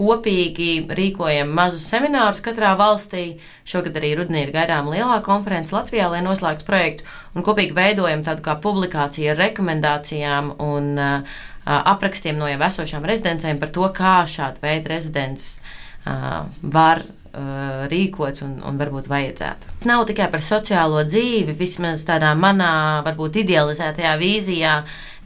kopīgi 0.01 0.88
rīkojam 0.98 1.51
mazus 1.55 1.86
seminārus 1.91 2.41
katrā 2.43 2.74
valstī. 2.79 3.38
Šogad 3.67 4.00
arī 4.00 4.15
rudenī 4.17 4.45
ir 4.48 4.53
gaidām 4.55 4.89
lielā 4.91 5.19
konference 5.25 5.75
Latvijā, 5.75 6.10
lai 6.12 6.24
noslēgtu 6.25 6.65
projektu, 6.67 7.07
un 7.36 7.45
kopīgi 7.45 7.77
veidojam 7.77 8.25
tādu 8.25 8.45
kā 8.45 8.57
publikāciju 8.63 9.33
ar 9.33 9.41
rekomendācijām 9.43 10.55
un 10.63 10.91
uh, 10.98 11.39
aprakstiem 11.65 12.39
no 12.39 12.50
jau 12.50 12.62
esošām 12.67 13.05
rezidencēm 13.07 13.62
par 13.62 13.74
to, 13.75 13.88
kā 13.95 14.21
šāda 14.25 14.63
veida 14.63 14.95
rezidences 14.95 15.60
uh, 15.60 16.48
var 16.62 17.05
uh, 17.33 17.85
rīkot 17.91 18.41
un, 18.45 18.57
un 18.67 18.77
varbūt 18.79 19.09
vajadzētu. 19.11 19.71
Tas 19.79 19.89
nav 19.89 20.03
tikai 20.09 20.27
par 20.33 20.43
sociālo 20.45 21.03
dzīvi, 21.07 21.55
vismaz 21.57 22.03
tādā 22.07 22.33
manā, 22.38 22.73
varbūt 23.07 23.41
idealizētajā 23.43 24.13
vīzijā. 24.21 24.75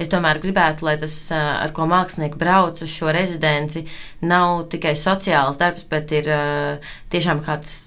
Es 0.01 0.12
tomēr 0.12 0.41
gribētu, 0.43 0.88
lai 0.88 0.95
tas, 1.01 1.17
uh, 1.33 1.41
ar 1.63 1.74
ko 1.75 1.88
mākslinieki 1.89 2.39
brauc 2.41 2.81
uz 2.83 2.91
šo 2.91 3.13
rezidenci, 3.15 3.85
nav 4.25 4.65
tikai 4.74 4.95
sociāls 5.00 5.59
darbs, 5.62 5.85
bet 5.89 6.15
ir 6.15 6.31
uh, 6.31 6.95
tiešām 7.13 7.43
kāds, 7.45 7.77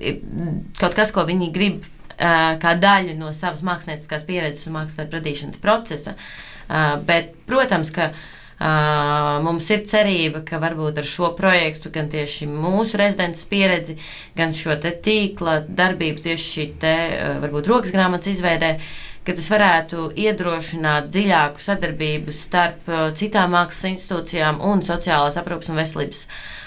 ir 0.00 0.22
kaut 0.80 0.96
kas, 0.96 1.14
ko 1.14 1.26
viņi 1.28 1.52
grib 1.54 1.84
kā 2.16 2.72
daļu 2.80 3.12
no 3.18 3.28
savas 3.36 3.60
mākslinieckās 3.60 4.24
pieredzes 4.24 4.68
un 4.70 4.78
mākslas 4.78 5.10
radīšanas 5.12 5.60
procesa. 5.60 6.14
Bet, 7.04 7.34
protams, 7.46 7.92
ka 7.92 8.08
mums 8.58 9.70
ir 9.70 9.82
cerība, 9.88 10.40
ka 10.46 10.60
varbūt 10.62 11.02
ar 11.02 11.08
šo 11.08 11.32
projektu, 11.36 11.90
gan 11.92 12.08
tieši 12.12 12.48
mūsu 12.48 13.00
rezidents 13.00 13.44
pieredzi, 13.50 13.98
gan 14.36 14.54
šo 14.56 14.78
tīkla 14.80 15.60
darbību, 15.68 16.24
tieši 16.24 16.48
šī 16.54 16.70
te, 16.80 16.96
varbūt 17.42 17.68
rokas 17.68 17.92
grāmatas 17.92 18.32
izveidē, 18.32 18.76
ka 19.26 19.34
tas 19.34 19.48
varētu 19.50 20.10
iedrošināt 20.22 21.08
dziļāku 21.10 21.62
sadarbību 21.64 22.32
starp 22.32 22.86
citām 23.18 23.56
mākslas 23.56 23.90
institūcijām 23.96 24.62
un 24.62 24.84
sociālās 24.86 25.36
aprūpas 25.40 25.72
un 25.72 25.80
veselības 25.80 26.22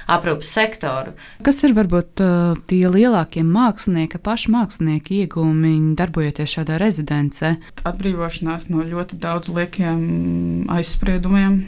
aprūpas 0.10 0.51
sektoru. 0.58 1.13
Kas 1.46 1.62
ir 1.63 1.75
varbūt 1.77 2.19
tie 2.67 2.81
lielākie 2.91 3.46
mākslinieki, 3.48 4.19
paši 4.25 4.51
mākslinieki 4.51 5.24
iegūmi 5.24 5.74
darbojoties 6.00 6.58
šādā 6.58 6.81
rezidencē? 6.81 7.55
Atbrīvošanās 7.88 8.67
no 8.74 8.84
ļoti 8.84 9.22
daudz 9.24 9.53
liekiem 9.55 10.67
aizspriedumiem, 10.74 11.62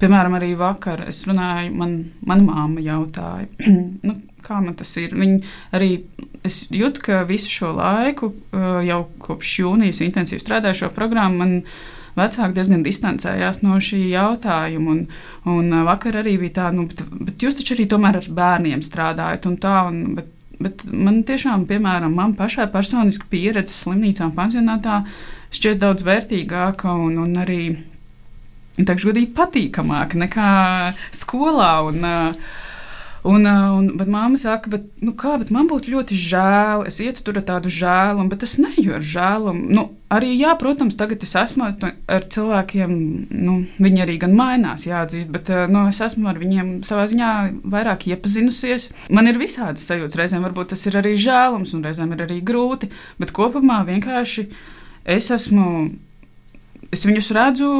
Piemēram, 0.00 0.34
arī 0.38 0.54
vakar 0.56 1.02
es 1.10 1.20
runāju, 1.28 1.74
man, 1.76 1.94
mana 2.24 2.46
māma 2.46 2.80
jautāja, 2.80 3.48
nu, 4.08 4.14
kā 4.44 4.60
man 4.64 4.76
tas 4.78 4.92
ir. 5.00 5.12
Viņa 5.16 5.40
arī 5.76 5.90
es 6.46 6.62
jūtu, 6.72 7.04
ka 7.04 7.22
visu 7.28 7.50
šo 7.52 7.74
laiku, 7.76 8.32
uh, 8.32 8.80
jau 8.86 9.02
kopš 9.20 9.58
jūnijas 9.60 10.00
intensīvi 10.06 10.40
strādāju 10.40 10.84
šo 10.84 10.92
programmu, 10.96 11.42
man 11.42 11.54
vecāki 12.16 12.56
diezgan 12.56 12.84
distancējās 12.86 13.60
no 13.66 13.76
šī 13.76 14.00
jautājuma. 14.14 14.96
Un, 14.96 15.04
un 15.52 15.68
uh, 15.68 15.84
vakar 15.88 16.22
arī 16.22 16.38
bija 16.40 16.56
tā, 16.62 16.70
nu, 16.76 16.88
bet, 16.88 17.04
bet 17.28 17.44
jūs 17.44 17.60
taču 17.60 17.76
arī 17.76 17.88
tomēr 17.90 18.22
ar 18.22 18.30
bērniem 18.40 18.84
strādājat 18.86 19.50
un 19.50 19.60
tā. 19.60 19.76
Un, 19.90 20.00
bet, 20.16 20.32
bet 20.60 20.86
man 20.88 21.20
tiešām, 21.28 21.68
piemēram, 21.68 22.16
man 22.16 22.32
pašai 22.40 22.70
personiski 22.72 23.28
pieredze 23.28 23.76
slimnīcā 23.76 24.30
un 24.30 24.34
pansionātā 24.36 25.02
šķiet 25.52 25.84
daudz 25.84 26.08
vērtīgāka 26.08 26.96
un, 27.04 27.20
un 27.20 27.38
arī 27.44 27.62
teikšu, 28.88 29.12
godīgi 29.12 29.32
patīkamāk 29.36 30.18
nekā 30.24 30.50
skolā. 31.22 31.74
Un, 31.90 32.10
Un, 33.20 33.44
un, 33.44 33.88
bet 34.00 34.08
māma 34.08 34.38
saka, 34.40 34.70
bet, 34.72 34.86
nu 35.04 35.12
kā, 35.12 35.34
bet 35.36 35.50
man 35.52 35.66
būtu 35.68 35.92
ļoti 35.92 36.16
žēl. 36.16 36.86
Es 36.88 37.02
ietu 37.04 37.20
tur 37.26 37.36
ar 37.36 37.44
tādu 37.50 37.68
žēlumu, 37.72 38.30
bet 38.32 38.46
es 38.46 38.54
neju 38.60 38.94
ar 38.96 39.04
žēlumu. 39.04 39.66
Nu, 39.76 39.84
arī, 40.12 40.30
jā, 40.40 40.54
protams, 40.60 40.96
tagad 40.96 41.26
es 41.26 41.36
esmu 41.36 41.68
ar 41.68 42.26
cilvēkiem, 42.32 42.96
nu, 43.44 43.58
viņi 43.76 44.04
arī 44.06 44.16
gan 44.24 44.32
mainās, 44.38 44.86
jāatzīst, 44.88 45.32
bet 45.36 45.52
nu, 45.68 45.84
es 45.92 46.00
esmu 46.06 46.32
ar 46.32 46.40
viņiem 46.40 46.78
savā 46.88 47.04
ziņā 47.12 47.30
vairāk 47.76 48.08
iepazinusies. 48.08 48.88
Man 49.12 49.28
ir 49.28 49.40
visādas 49.40 49.84
sajūtas, 49.84 50.16
reizēm 50.22 50.48
varbūt 50.48 50.72
tas 50.72 50.88
ir 50.88 50.96
arī 51.02 51.12
žēlums, 51.20 51.76
un 51.76 51.84
reizēm 51.84 52.16
ir 52.16 52.24
arī 52.24 52.40
grūti, 52.40 52.88
bet 53.20 53.36
kopumā 53.36 53.82
vienkārši 53.90 54.48
es 55.04 55.28
esmu 55.36 55.90
es 56.94 57.06
viņus 57.06 57.30
redzu 57.36 57.70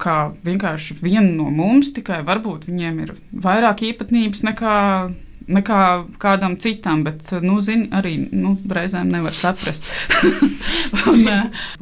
kā 0.00 0.16
vienkārši 0.44 0.98
vienu 1.02 1.34
no 1.36 1.50
mums, 1.54 1.92
tikai 1.96 2.22
varbūt 2.26 2.68
viņiem 2.68 3.02
ir 3.04 3.14
vairāk 3.32 3.84
īpatnības 3.92 4.46
nekā. 4.50 4.78
Nekā 5.52 5.76
kādam 6.22 6.52
citam, 6.62 7.00
bet, 7.02 7.26
nu, 7.42 7.56
zini, 7.60 7.88
arī 7.98 8.12
nu, 8.30 8.52
reizēm 8.70 9.08
nevar 9.10 9.34
saprast. 9.34 9.88
un, 11.10 11.24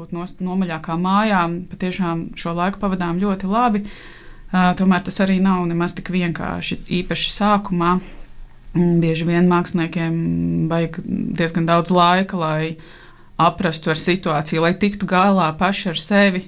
būt 0.00 0.14
nomaļākā 0.40 0.96
mājā, 0.96 1.42
patiešām 1.68 2.22
šo 2.40 2.54
laiku 2.56 2.80
pavadām 2.80 3.20
ļoti 3.20 3.50
labi. 3.52 3.82
Uh, 3.84 4.72
tomēr 4.80 5.04
tas 5.06 5.20
arī 5.22 5.38
nav 5.42 5.62
nemaz 5.68 5.94
tik 5.94 6.10
vienkārši. 6.10 6.80
Īpaši 7.00 7.34
sākumā 7.34 7.92
mm, 7.98 8.96
bieži 9.02 9.28
vien 9.28 9.48
māksliniekiem 9.50 10.16
vajag 10.70 11.00
diezgan 11.38 11.68
daudz 11.68 11.92
laika, 11.94 12.40
lai 12.40 12.62
aprastu 13.40 13.92
ar 13.92 14.00
situāciju, 14.00 14.64
lai 14.64 14.74
tiktu 14.78 15.08
galā 15.10 15.50
paši 15.58 15.92
ar 15.92 16.00
sevi. 16.00 16.44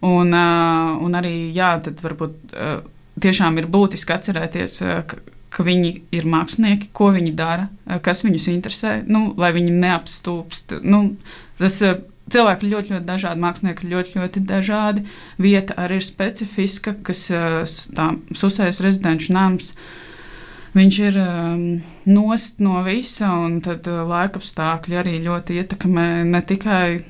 Un, 0.00 0.32
uh, 0.32 0.94
un 1.04 1.16
arī, 1.18 1.34
jā, 1.52 1.74
tad 1.84 2.00
varbūt 2.00 2.54
uh, 2.54 2.78
tiešām 3.20 3.58
ir 3.60 3.68
būtiski 3.68 4.14
atcerēties, 4.14 4.78
uh, 4.86 5.02
ka, 5.08 5.18
ka 5.52 5.66
viņi 5.66 5.90
ir 6.16 6.28
mākslinieki, 6.30 6.88
ko 6.96 7.10
viņi 7.12 7.34
dara, 7.36 7.66
uh, 7.68 7.98
kas 8.00 8.24
viņus 8.24 8.48
interesē, 8.54 8.94
nu, 9.04 9.34
lai 9.36 9.52
viņi 9.56 9.76
neapstulbst. 9.82 10.78
Nu, 10.80 11.02
tas, 11.60 11.82
uh, 11.84 12.00
Cilvēki 12.30 12.66
ir 12.66 12.70
ļoti, 12.70 12.92
ļoti 12.94 13.06
dažādi, 13.08 13.42
mākslinieki 13.42 13.82
ir 13.82 13.90
ļoti, 13.90 14.12
ļoti 14.20 14.40
dažādi. 14.46 15.02
Vieta 15.42 15.74
arī 15.82 15.98
ir 15.98 16.04
specifiska, 16.06 16.92
kas 17.06 17.24
tā 17.96 18.06
susējas 18.38 18.78
rezidenču 18.84 19.34
nams. 19.34 19.72
Viņš 20.70 20.98
ir 21.02 21.16
um, 21.18 21.62
nost 22.06 22.60
no 22.62 22.80
visa, 22.86 23.32
un 23.42 23.58
tad 23.64 23.88
uh, 23.90 24.04
laikapstākļi 24.06 25.00
arī 25.00 25.16
ļoti 25.24 25.58
ietekmē 25.58 26.06
ne 26.28 26.40
tikai 26.46 27.00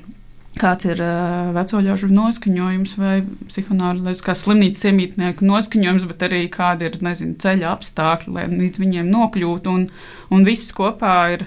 kāds 0.57 0.87
ir 0.89 0.99
uh, 1.05 1.51
veco 1.53 1.81
ļaužu 1.85 2.09
noskaņojums 2.11 2.97
vai 2.97 3.19
psihoanalītiskās 3.51 4.43
slimnīcas 4.47 4.89
iemītnieku 4.89 5.45
noskaņojums, 5.45 6.09
bet 6.09 6.25
arī 6.27 6.43
kādi 6.51 6.89
ir 6.89 6.97
nezinu, 7.05 7.37
ceļa 7.41 7.69
apstākļi, 7.75 8.33
lai 8.35 8.47
līdz 8.49 8.81
viņiem 8.81 9.13
nokļūtu. 9.13 9.77
Un, 9.77 9.87
un 10.33 10.47
viss 10.47 10.73
kopā 10.75 11.17
ir 11.37 11.45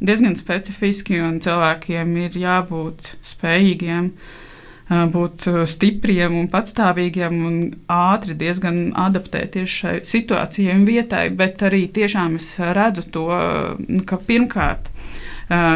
diezgan 0.00 0.38
specifiski, 0.40 1.20
un 1.20 1.42
cilvēkiem 1.44 2.16
ir 2.24 2.40
jābūt 2.40 3.18
spējīgiem. 3.36 4.14
Uh, 4.14 4.39
būt 4.90 5.46
stipriem 5.70 6.34
un 6.34 6.48
patstāvīgiem 6.50 7.36
un 7.46 7.58
ātri 7.86 8.34
diezgan 8.34 8.90
adaptēties 8.98 9.74
šai 9.82 9.96
situācijai 10.02 10.74
un 10.74 10.86
vietai, 10.88 11.28
bet 11.30 11.62
arī 11.62 11.84
tiešām 11.94 12.34
es 12.40 12.56
redzu 12.58 13.06
to, 13.14 13.28
ka 14.06 14.18
pirmkārt 14.26 14.90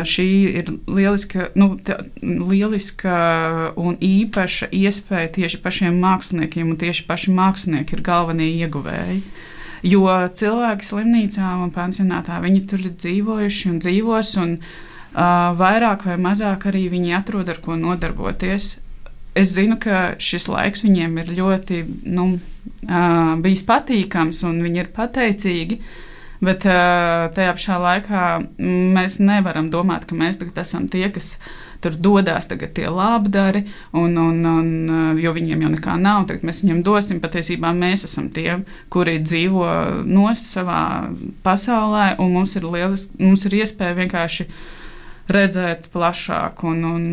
šī 0.06 0.26
ir 0.60 0.70
lieliska, 0.86 1.48
nu, 1.58 1.74
tā, 1.82 1.98
lieliska 2.22 3.16
un 3.80 3.96
īpaša 3.98 4.70
iespēja 4.70 5.32
tieši 5.34 5.60
pašiem 5.62 5.98
māksliniekiem, 6.02 6.70
un 6.70 6.78
tieši 6.78 7.06
paši 7.08 7.34
mākslinieki 7.34 7.96
ir 7.96 8.04
galvenie 8.06 8.52
ieguvēji. 8.62 9.20
Jo 9.84 10.06
cilvēki 10.32 10.86
slimnīcā 10.86 11.50
un 11.60 11.74
pansionātā 11.74 12.38
viņi 12.40 12.62
tur 12.70 12.86
ir 12.86 12.94
dzīvojuši 13.02 13.70
un 13.70 13.80
dzīvos, 13.82 14.30
un 14.40 14.54
uh, 14.56 15.50
vairāk 15.58 16.06
vai 16.08 16.16
mazāk 16.22 16.70
arī 16.70 16.86
viņi 16.94 17.18
atrod 17.18 17.50
ar 17.52 17.60
ko 17.60 17.76
nodarboties. 17.76 18.78
Es 19.34 19.54
zinu, 19.56 19.78
ka 19.82 20.14
šis 20.22 20.46
laiks 20.48 20.84
viņiem 20.84 21.16
ir 21.22 21.30
ļoti 21.34 21.82
nu, 22.14 22.26
uh, 22.38 23.34
bijis 23.42 23.64
patīkams, 23.66 24.44
un 24.46 24.60
viņi 24.62 24.84
ir 24.84 24.92
pateicīgi. 24.94 25.80
Uh, 25.80 26.02
Bet 26.44 26.64
tajā 26.64 27.52
pašā 27.54 27.76
laikā 27.80 28.22
mēs 28.58 29.20
nevaram 29.22 29.70
domāt, 29.72 30.04
ka 30.08 30.16
mēs 30.18 30.40
tagad 30.40 30.58
esam 30.64 30.88
tie, 30.92 31.06
kas 31.12 31.34
tur 31.84 31.96
dodas 32.00 32.48
tagad 32.48 32.72
tie 32.76 32.88
labdari, 32.90 33.64
un, 33.96 34.16
un, 34.18 34.40
un, 34.48 34.68
jo 35.20 35.34
viņiem 35.36 35.64
jau 35.64 35.70
nekā 35.76 35.96
nav, 36.00 36.24
tad 36.28 36.44
mēs 36.46 36.62
viņiem 36.64 36.82
dosim. 36.84 37.22
Patiesībā 37.22 37.72
mēs 37.76 38.06
esam 38.08 38.30
tie, 38.34 38.58
kuri 38.92 39.18
dzīvo 39.22 39.68
nost 40.08 40.50
savā 40.50 40.82
pasaulē, 41.46 42.14
un 42.20 42.34
mums 42.38 42.56
ir, 42.58 42.68
lielis, 42.68 43.08
mums 43.20 43.46
ir 43.48 43.60
iespēja 43.62 43.98
vienkārši 44.02 44.48
redzēt 45.32 45.88
plašāk 45.94 46.64
un, 46.68 46.84
un 46.88 47.04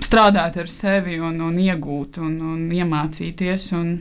strādāt 0.00 0.56
ar 0.60 0.70
sevi 0.70 1.18
un, 1.20 1.40
un 1.44 1.58
iegūt 1.60 2.20
un, 2.22 2.36
un 2.54 2.64
iemācīties. 2.72 3.70
Un... 3.78 3.92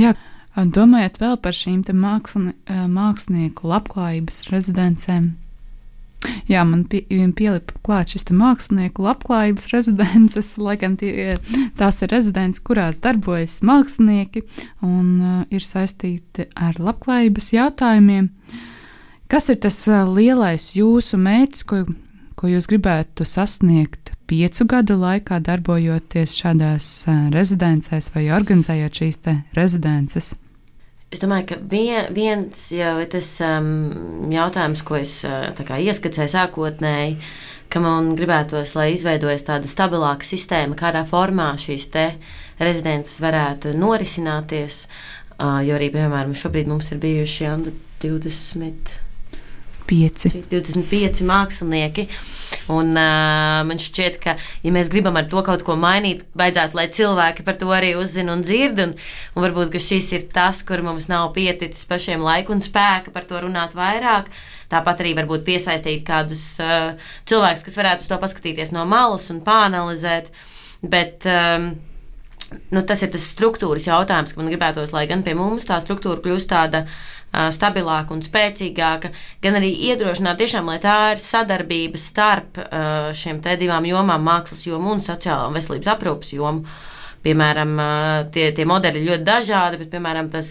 Jā. 0.00 0.14
Domājot 0.52 1.14
vēl 1.16 1.38
par 1.40 1.56
šīm 1.56 1.80
māksli, 1.96 2.50
mākslinieku 2.68 3.70
labklājības 3.70 4.42
rezidencēm, 4.52 5.30
Jā, 6.46 6.62
man 6.66 6.84
pie, 6.90 7.02
pielipa 7.36 7.74
klāt 7.82 8.12
šis 8.14 8.28
mākslinieku 8.30 9.02
labklājības 9.06 9.70
rezidences, 9.72 10.52
lai 10.64 10.76
gan 10.80 10.96
tie, 11.00 11.38
tās 11.78 12.02
ir 12.04 12.12
rezidences, 12.14 12.62
kurās 12.62 13.00
darbojas 13.02 13.60
mākslinieki 13.66 14.44
un 14.86 15.08
uh, 15.18 15.40
ir 15.50 15.66
saistīti 15.66 16.48
ar 16.54 16.78
labklājības 16.78 17.52
jautājumiem. 17.56 18.30
Kas 19.32 19.48
ir 19.48 19.58
tas 19.64 19.78
lielais 20.12 20.72
jūsu 20.76 21.18
mērķis, 21.18 21.66
ko, 21.66 21.84
ko 22.36 22.50
jūs 22.50 22.68
gribētu 22.70 23.26
sasniegt 23.26 24.01
piecu 24.30 24.66
gadu 24.70 24.96
laikā, 25.00 25.40
darbojoties 25.44 26.36
šādās 26.38 26.92
rezidencēs 27.34 28.12
vai 28.14 28.28
organizējot 28.34 29.02
šīs 29.02 29.20
rezidences? 29.56 30.34
Es 31.12 31.20
domāju, 31.20 31.50
ka 31.50 31.56
vien, 31.68 32.06
viens 32.16 32.60
jau 32.72 32.94
ir 33.02 33.08
tas 33.12 33.26
um, 33.44 33.66
jautājums, 34.32 34.80
ko 34.88 34.96
es 34.96 35.18
uh, 35.28 35.50
ieskicēju 35.52 36.32
sākotnēji, 36.32 37.18
ka 37.72 37.82
man 37.84 38.14
gribētos, 38.16 38.72
lai 38.78 38.94
izveidojas 38.94 39.44
tāda 39.44 39.68
stabilāka 39.68 40.24
sistēma, 40.24 40.76
kādā 40.78 41.04
formā 41.08 41.50
šīs 41.60 41.90
rezidences 42.56 43.20
varētu 43.20 43.74
norisināties. 43.76 44.86
Uh, 45.36 45.60
jo 45.66 45.76
arī, 45.76 45.90
piemēram, 45.92 46.32
šobrīd 46.32 46.72
mums 46.72 46.88
ir 46.94 47.00
bijuši 47.02 47.50
20. 48.00 48.96
25. 49.88 50.46
25 50.50 51.22
mākslinieki. 51.26 52.06
Un, 52.72 52.92
uh, 52.94 53.62
man 53.66 53.80
šķiet, 53.80 54.18
ka, 54.22 54.36
ja 54.62 54.72
mēs 54.74 54.90
gribam 54.92 55.16
ar 55.18 55.26
to 55.30 55.42
kaut 55.44 55.64
ko 55.66 55.76
mainīt, 55.80 56.22
vajadzētu, 56.38 56.78
lai 56.78 56.86
cilvēki 56.92 57.44
par 57.46 57.58
to 57.60 57.70
arī 57.74 57.92
uzzina 57.98 58.36
un 58.36 58.44
dzird. 58.46 58.80
Un, 58.84 58.94
un 59.34 59.46
varbūt 59.46 59.78
šis 59.82 60.10
ir 60.16 60.26
tas, 60.32 60.62
kur 60.66 60.84
mums 60.84 61.08
nav 61.10 61.30
pieticis 61.36 61.88
pašiem 61.90 62.22
laika 62.24 62.54
un 62.54 62.62
spēka 62.64 63.14
par 63.14 63.26
to 63.28 63.40
runāt 63.42 63.76
vairāk. 63.78 64.30
Tāpat 64.72 65.04
arī 65.04 65.14
varbūt 65.18 65.46
piesaistīt 65.48 66.04
kādus 66.08 66.44
uh, 66.62 66.92
cilvēkus, 67.28 67.64
kas 67.66 67.78
varētu 67.80 68.06
uz 68.06 68.12
to 68.12 68.20
paskatīties 68.22 68.74
no 68.76 68.86
malas 68.88 69.28
un 69.32 69.42
pāanalizēt. 69.44 70.30
Bet, 70.82 71.26
um, 71.30 71.72
nu, 72.74 72.82
tas 72.86 73.02
ir 73.04 73.12
tas 73.12 73.26
struktūras 73.34 73.86
jautājums, 73.86 74.32
ka 74.32 74.40
man 74.40 74.50
gribētos, 74.50 74.94
lai 74.94 75.06
gan 75.10 75.22
pie 75.26 75.36
mums 75.38 75.68
tā 75.68 75.78
struktūra 75.82 76.22
kļūst 76.24 76.50
tāda 76.50 76.86
stabilāka 77.32 78.14
un 78.14 78.22
spēcīgāka, 78.24 79.12
gan 79.42 79.58
arī 79.60 79.72
iedrošināt 79.90 80.40
tiešām, 80.42 80.68
lai 80.68 80.78
tā 80.82 80.96
ir 81.14 81.22
sadarbība 81.22 82.00
starp 82.00 82.60
šiem 83.16 83.40
te 83.44 83.56
divām 83.60 83.86
jomām, 83.88 84.24
mākslas 84.26 84.66
jomu 84.68 84.92
un 84.92 85.04
sociālo 85.04 85.48
un 85.48 85.56
veselības 85.56 85.94
aprūpas 85.94 86.34
jomu. 86.36 86.66
Piemēram, 87.22 87.76
tie, 88.34 88.48
tie 88.56 88.66
modeļi 88.68 89.02
ir 89.02 89.10
ļoti 89.12 89.26
dažādi, 89.26 89.78
bet, 89.82 89.92
piemēram, 89.92 90.30
tas 90.32 90.48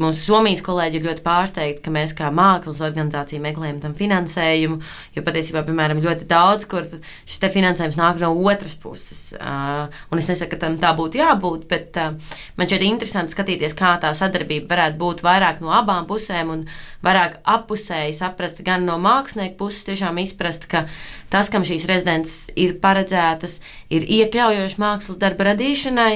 mūsu 0.00 0.22
Somijas 0.24 0.62
kolēģi 0.64 0.98
ir 0.98 1.04
ļoti 1.04 1.22
pārsteigti, 1.24 1.82
ka 1.84 1.92
mēs 1.94 2.14
kā 2.16 2.30
mākslas 2.34 2.80
organizācija 2.82 3.42
meklējam 3.44 3.80
tam 3.82 3.94
finansējumu, 3.98 4.80
jo 5.14 5.24
patiesībā, 5.26 5.62
piemēram, 5.66 6.00
ļoti 6.02 6.26
daudz, 6.30 6.64
kur 6.70 6.86
šis 7.28 7.44
finansējums 7.52 7.98
nāk 8.00 8.22
no 8.22 8.32
otras 8.48 8.74
puses. 8.80 9.20
Un 9.36 10.22
es 10.22 10.30
nesaku, 10.32 10.54
ka 10.54 10.62
tam 10.64 10.78
tā 10.82 10.94
būtu 10.96 11.20
jābūt, 11.20 11.68
bet 11.70 11.98
man 12.00 12.70
šķiet 12.70 12.86
interesanti 12.88 13.36
skatīties, 13.36 13.76
kā 13.78 13.94
tā 14.02 14.14
sadarbība 14.16 14.72
varētu 14.72 15.00
būt 15.00 15.24
vairāk 15.26 15.60
no 15.62 15.74
abām 15.76 16.08
pusēm 16.08 16.54
un 16.56 16.64
vairāk 17.04 17.38
appusēji 17.44 18.16
saprast 18.16 18.64
gan 18.66 18.88
no 18.88 18.96
mākslinieku 19.02 19.58
puses, 19.60 19.84
tiešām 19.86 20.18
izprast, 20.24 20.66
ka 20.72 20.86
tas, 21.30 21.52
kam 21.52 21.68
šīs 21.68 21.86
rezidents 21.90 22.34
ir 22.58 22.78
paredzētas, 22.82 23.60
ir 23.92 24.08
iekļaujoši 24.08 24.80
mākslas 24.82 25.20
darba 25.20 25.49
radīšanai, 25.50 26.14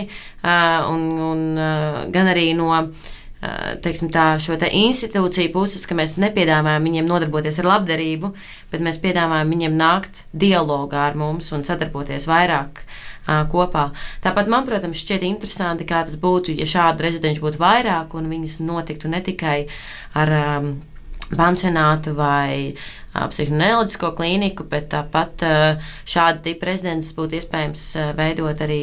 un, 0.90 1.04
un 1.30 1.44
gan 2.14 2.32
arī 2.32 2.52
no 2.56 2.72
teiksim, 3.84 4.08
tā, 4.08 4.38
šo 4.40 4.56
te 4.56 4.70
institūciju 4.72 5.52
puses, 5.52 5.82
ka 5.84 5.96
mēs 5.98 6.14
nepiedāvājam 6.22 6.86
viņiem 6.88 7.08
nodarboties 7.10 7.58
ar 7.60 7.68
labdarību, 7.74 8.30
bet 8.72 8.84
mēs 8.84 8.96
piedāvājam 9.02 9.50
viņiem 9.52 9.74
nākt 9.76 10.22
dialogā 10.32 11.02
ar 11.10 11.18
mums 11.20 11.50
un 11.52 11.66
sadarboties 11.68 12.24
vairāk 12.30 12.80
uh, 12.80 13.04
kopā. 13.50 13.88
Tāpat 14.24 14.48
man, 14.52 14.66
protams, 14.68 15.00
šķiet 15.00 15.24
interesanti, 15.26 15.86
kā 15.88 16.04
tas 16.04 16.16
būtu, 16.20 16.54
ja 16.58 16.66
šādu 16.68 17.06
rezidentu 17.06 17.44
būtu 17.44 17.60
vairāk 17.60 18.14
un 18.14 18.28
viņas 18.32 18.60
notiktu 18.64 19.08
ne 19.08 19.20
tikai 19.24 19.64
ar 20.14 20.34
um, 20.40 20.74
pansionātu 21.32 22.12
vai 22.18 22.74
psihoneoloģisko 23.14 24.10
klīniku, 24.18 24.66
bet 24.68 24.90
tāpat 24.92 25.44
šādu 26.10 26.44
tipu 26.48 26.68
rezidences 26.68 27.14
būtu 27.16 27.38
iespējams 27.40 27.86
veidot 28.18 28.60
arī 28.64 28.82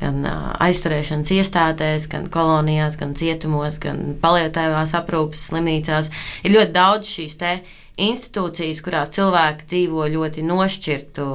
gan 0.00 0.24
aizturēšanas 0.24 1.30
iestādēs, 1.36 2.08
gan 2.08 2.30
kolonijās, 2.32 2.96
gan 3.00 3.12
cietumos, 3.18 3.76
gan 3.82 4.14
palietēvās 4.22 4.94
aprūpes 4.96 5.50
slimnīcās. 5.50 6.08
Ir 6.44 6.56
ļoti 6.56 6.72
daudz 6.72 7.12
šīs 7.18 7.36
te 7.40 7.52
institūcijas, 8.00 8.80
kurās 8.80 9.12
cilvēki 9.12 9.66
dzīvo 9.68 10.06
ļoti 10.14 10.44
nošķirtu 10.48 11.26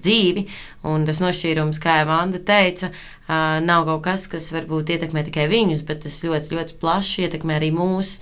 dzīvi, 0.00 0.46
un 0.88 1.04
tas 1.04 1.20
nošķīrums, 1.20 1.80
kā 1.82 1.98
jau 2.00 2.08
Vanda 2.08 2.40
teica, 2.40 2.88
nav 3.28 3.84
kaut 3.90 4.06
kas, 4.06 4.24
kas 4.32 4.48
varbūt 4.56 4.94
ietekmē 4.96 5.26
tikai 5.26 5.44
viņus, 5.52 5.84
bet 5.84 6.06
tas 6.06 6.22
ļoti, 6.24 6.54
ļoti 6.56 6.78
plaši 6.80 7.26
ietekmē 7.26 7.58
arī 7.58 7.74
mūs, 7.76 8.16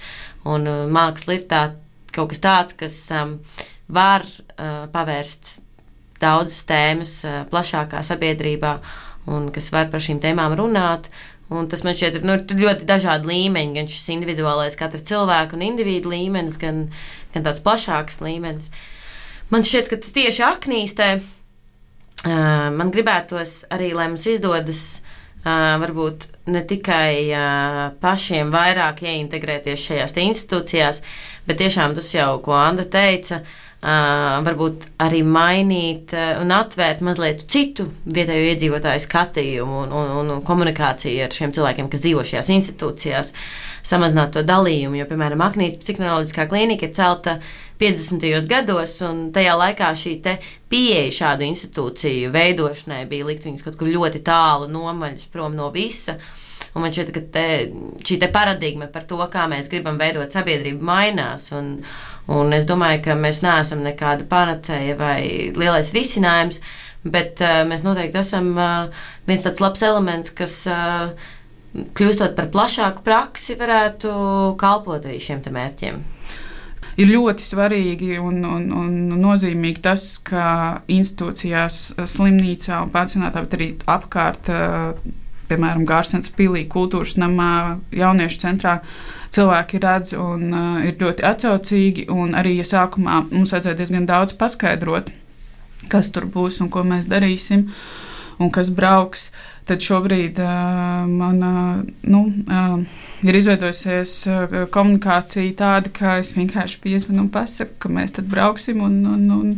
un 0.49 0.69
māksla 0.93 1.39
ir 1.39 1.45
tā, 1.51 1.63
kaut 2.15 2.33
kas 2.33 2.43
tāds, 2.45 2.77
kas 2.79 2.97
um, 3.15 3.39
var 3.93 4.25
uh, 4.25 4.87
pavērst 4.93 5.59
daudzas 6.23 6.63
tēmas 6.69 7.15
uh, 7.27 7.43
plašākā 7.51 8.03
sabiedrībā 8.07 8.79
un 9.35 9.49
kas 9.53 9.71
var 9.73 9.91
par 9.93 10.05
šīm 10.05 10.21
tēmām 10.23 10.57
runāt. 10.59 11.11
Un 11.53 11.69
tas 11.69 11.83
man 11.85 11.97
šķiet, 11.97 12.23
nu, 12.25 12.39
ir 12.41 12.61
ļoti 12.65 12.87
dažādi 12.89 13.29
līmeņi, 13.29 13.75
gan 13.77 13.89
šis 13.91 14.09
individuālais 14.15 14.79
katra 14.81 15.01
cilvēka 15.01 15.57
un 15.57 15.65
individu 15.67 16.13
līmenis, 16.15 16.57
gan, 16.61 16.87
gan 17.35 17.45
tāds 17.45 17.61
plašāks 17.65 18.23
līmenis. 18.25 18.71
Man 19.53 19.67
šķiet, 19.67 19.91
ka 19.93 19.99
tieši 20.01 20.45
aknīstē 20.47 21.09
uh, 21.21 22.71
man 22.73 22.93
gribētos 22.95 23.63
arī, 23.75 23.93
lai 23.97 24.09
mums 24.09 24.25
izdodas 24.33 24.87
uh, 24.97 25.04
varbūt 25.45 26.29
ne 26.53 26.63
tikai 26.65 27.29
pašiem 28.01 28.53
vairāk 28.53 29.03
ieintegrēties 29.05 29.87
šajās 29.89 30.17
institūcijās, 30.25 31.03
bet 31.49 31.61
tiešām 31.61 31.97
tas 31.97 32.09
jau, 32.15 32.39
ko 32.45 32.57
Anna 32.57 32.85
teica, 32.89 33.43
varbūt 33.85 34.87
arī 35.05 35.19
mainīt 35.29 36.15
uh, 36.17 36.39
un 36.41 36.53
atvērt 36.57 37.03
mazliet 37.05 37.43
citu 37.53 37.85
vietējo 38.09 38.47
iedzīvotāju 38.55 39.03
skatījumu 39.05 39.83
un, 39.83 39.93
un, 39.93 40.31
un 40.33 40.45
komunikāciju 40.47 41.27
ar 41.27 41.37
šiem 41.37 41.53
cilvēkiem, 41.53 41.91
kas 41.93 42.05
dzīvo 42.07 42.25
šajās 42.25 42.49
institūcijās, 42.55 43.35
samazināt 43.85 44.33
to 44.33 44.45
dalījumu. 44.49 44.97
Jo, 45.03 45.09
piemēram, 45.11 45.45
Aknijas 45.45 45.77
psiholoģiskā 45.83 46.47
klīnika 46.49 46.89
ir 46.89 46.95
celta 46.97 47.37
50. 47.83 48.25
gados, 48.49 48.97
un 49.05 49.27
tajā 49.35 49.59
laikā 49.61 49.91
šī 50.01 50.15
pieeja 50.73 51.13
šādu 51.19 51.45
institūciju 51.51 52.33
veidošanai 52.33 53.05
bija 53.11 53.29
likt 53.29 53.45
viņus 53.45 53.67
kaut 53.67 53.77
kur 53.81 53.93
ļoti 53.93 54.25
tālu 54.25 54.71
nomaļus 54.73 55.29
prom 55.35 55.53
no 55.59 55.69
visa. 55.75 56.17
Un 56.75 56.83
man 56.83 56.91
šķiet, 56.91 57.13
ka 57.15 57.21
te, 57.35 57.47
šī 58.03 58.19
te 58.19 58.29
paradigma 58.35 58.89
par 58.91 59.05
to, 59.07 59.21
kā 59.31 59.45
mēs 59.51 59.71
gribam 59.71 60.01
veidot 60.01 60.35
sabiedrību, 60.35 60.83
mainās. 60.83 61.53
Un, 61.55 61.77
Un 62.33 62.57
es 62.57 62.65
domāju, 62.65 63.03
ka 63.05 63.17
mēs 63.21 63.43
neesam 63.45 63.83
nekāda 63.85 64.25
panacēja 64.29 64.97
vai 64.97 65.19
lielais 65.53 65.91
risinājums, 65.93 66.63
bet 67.05 67.41
uh, 67.45 67.61
mēs 67.69 67.85
noteikti 67.85 68.21
esam 68.23 68.55
uh, 68.57 69.03
viens 69.29 69.45
tāds 69.45 69.61
labs 69.61 69.85
elements, 69.85 70.33
kas 70.33 70.63
uh, 70.73 71.13
kļūstot 71.75 72.33
par 72.39 72.49
plašāku 72.55 73.05
praksi, 73.05 73.59
varētu 73.61 74.15
kalpot 74.61 75.05
arī 75.05 75.21
šiem 75.21 75.45
mērķiem 75.53 76.03
ir 76.95 77.09
ļoti 77.11 77.43
svarīgi 77.43 78.21
un, 78.23 78.37
un, 78.47 78.69
un 78.79 78.93
nozīmīgi 79.19 79.81
tas, 79.83 80.05
ka 80.23 80.45
institūcijās, 80.95 81.81
slimnīcā 82.07 82.79
un 82.85 82.93
pansionātā, 82.95 83.43
bet 83.43 83.57
arī 83.59 83.69
apkārt, 83.91 84.51
piemēram, 85.49 85.85
Gārsens 85.89 86.31
pilī, 86.35 86.65
kultūras 86.71 87.17
namā, 87.21 87.81
jauniešu 87.95 88.41
centrā, 88.43 88.79
cilvēki 89.35 89.81
redz 89.83 90.15
un 90.19 90.49
uh, 90.53 90.79
ir 90.87 90.97
ļoti 91.01 91.27
atsaucīgi. 91.27 92.07
Arī 92.39 92.57
ja 92.59 92.67
sākumā 92.69 93.25
mums 93.31 93.55
vajadzēja 93.55 93.81
diezgan 93.81 94.09
daudz 94.11 94.37
paskaidrot, 94.41 95.13
kas 95.93 96.11
tur 96.15 96.29
būs 96.31 96.61
un 96.65 96.71
ko 96.73 96.85
mēs 96.87 97.11
darīsim 97.11 97.69
un 98.43 98.51
kas 98.55 98.73
brauks. 98.75 99.31
Tad 99.65 99.81
šobrīd 99.81 100.37
uh, 100.45 101.07
man 101.09 101.39
uh, 101.41 101.79
nu, 102.13 102.19
uh, 102.53 103.05
ir 103.25 103.39
izveidojusies 103.39 104.13
uh, 104.29 104.57
komunikācija 104.75 105.55
tāda, 105.57 105.89
ka 105.89 106.19
es 106.21 106.35
vienkārši 106.37 106.83
piezvanu 106.83 107.25
un 107.25 107.31
pasaku, 107.33 107.79
ka 107.81 107.93
mēs 107.97 108.13
tad 108.19 108.29
brauksim. 108.29 108.83
Un, 108.85 108.99
un, 109.09 109.25
un, 109.33 109.55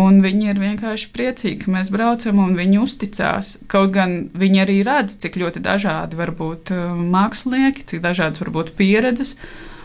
un 0.00 0.22
viņi 0.24 0.48
ir 0.54 0.62
vienkārši 0.62 1.12
priecīgi, 1.12 1.66
ka 1.66 1.74
mēs 1.76 1.92
braucam, 1.92 2.40
un 2.40 2.56
viņi 2.56 2.80
uzticās. 2.80 3.52
Kaut 3.68 3.92
gan 3.98 4.16
viņi 4.32 4.64
arī 4.64 4.80
redz, 4.88 5.20
cik 5.20 5.36
ļoti 5.44 5.60
dažādi 5.68 6.16
var 6.16 6.32
būt 6.40 6.72
uh, 6.72 6.96
mākslinieki, 6.96 7.84
cik 7.92 8.04
dažādas 8.08 8.40
var 8.40 8.54
būt 8.56 8.72
pieredzes, 8.80 9.36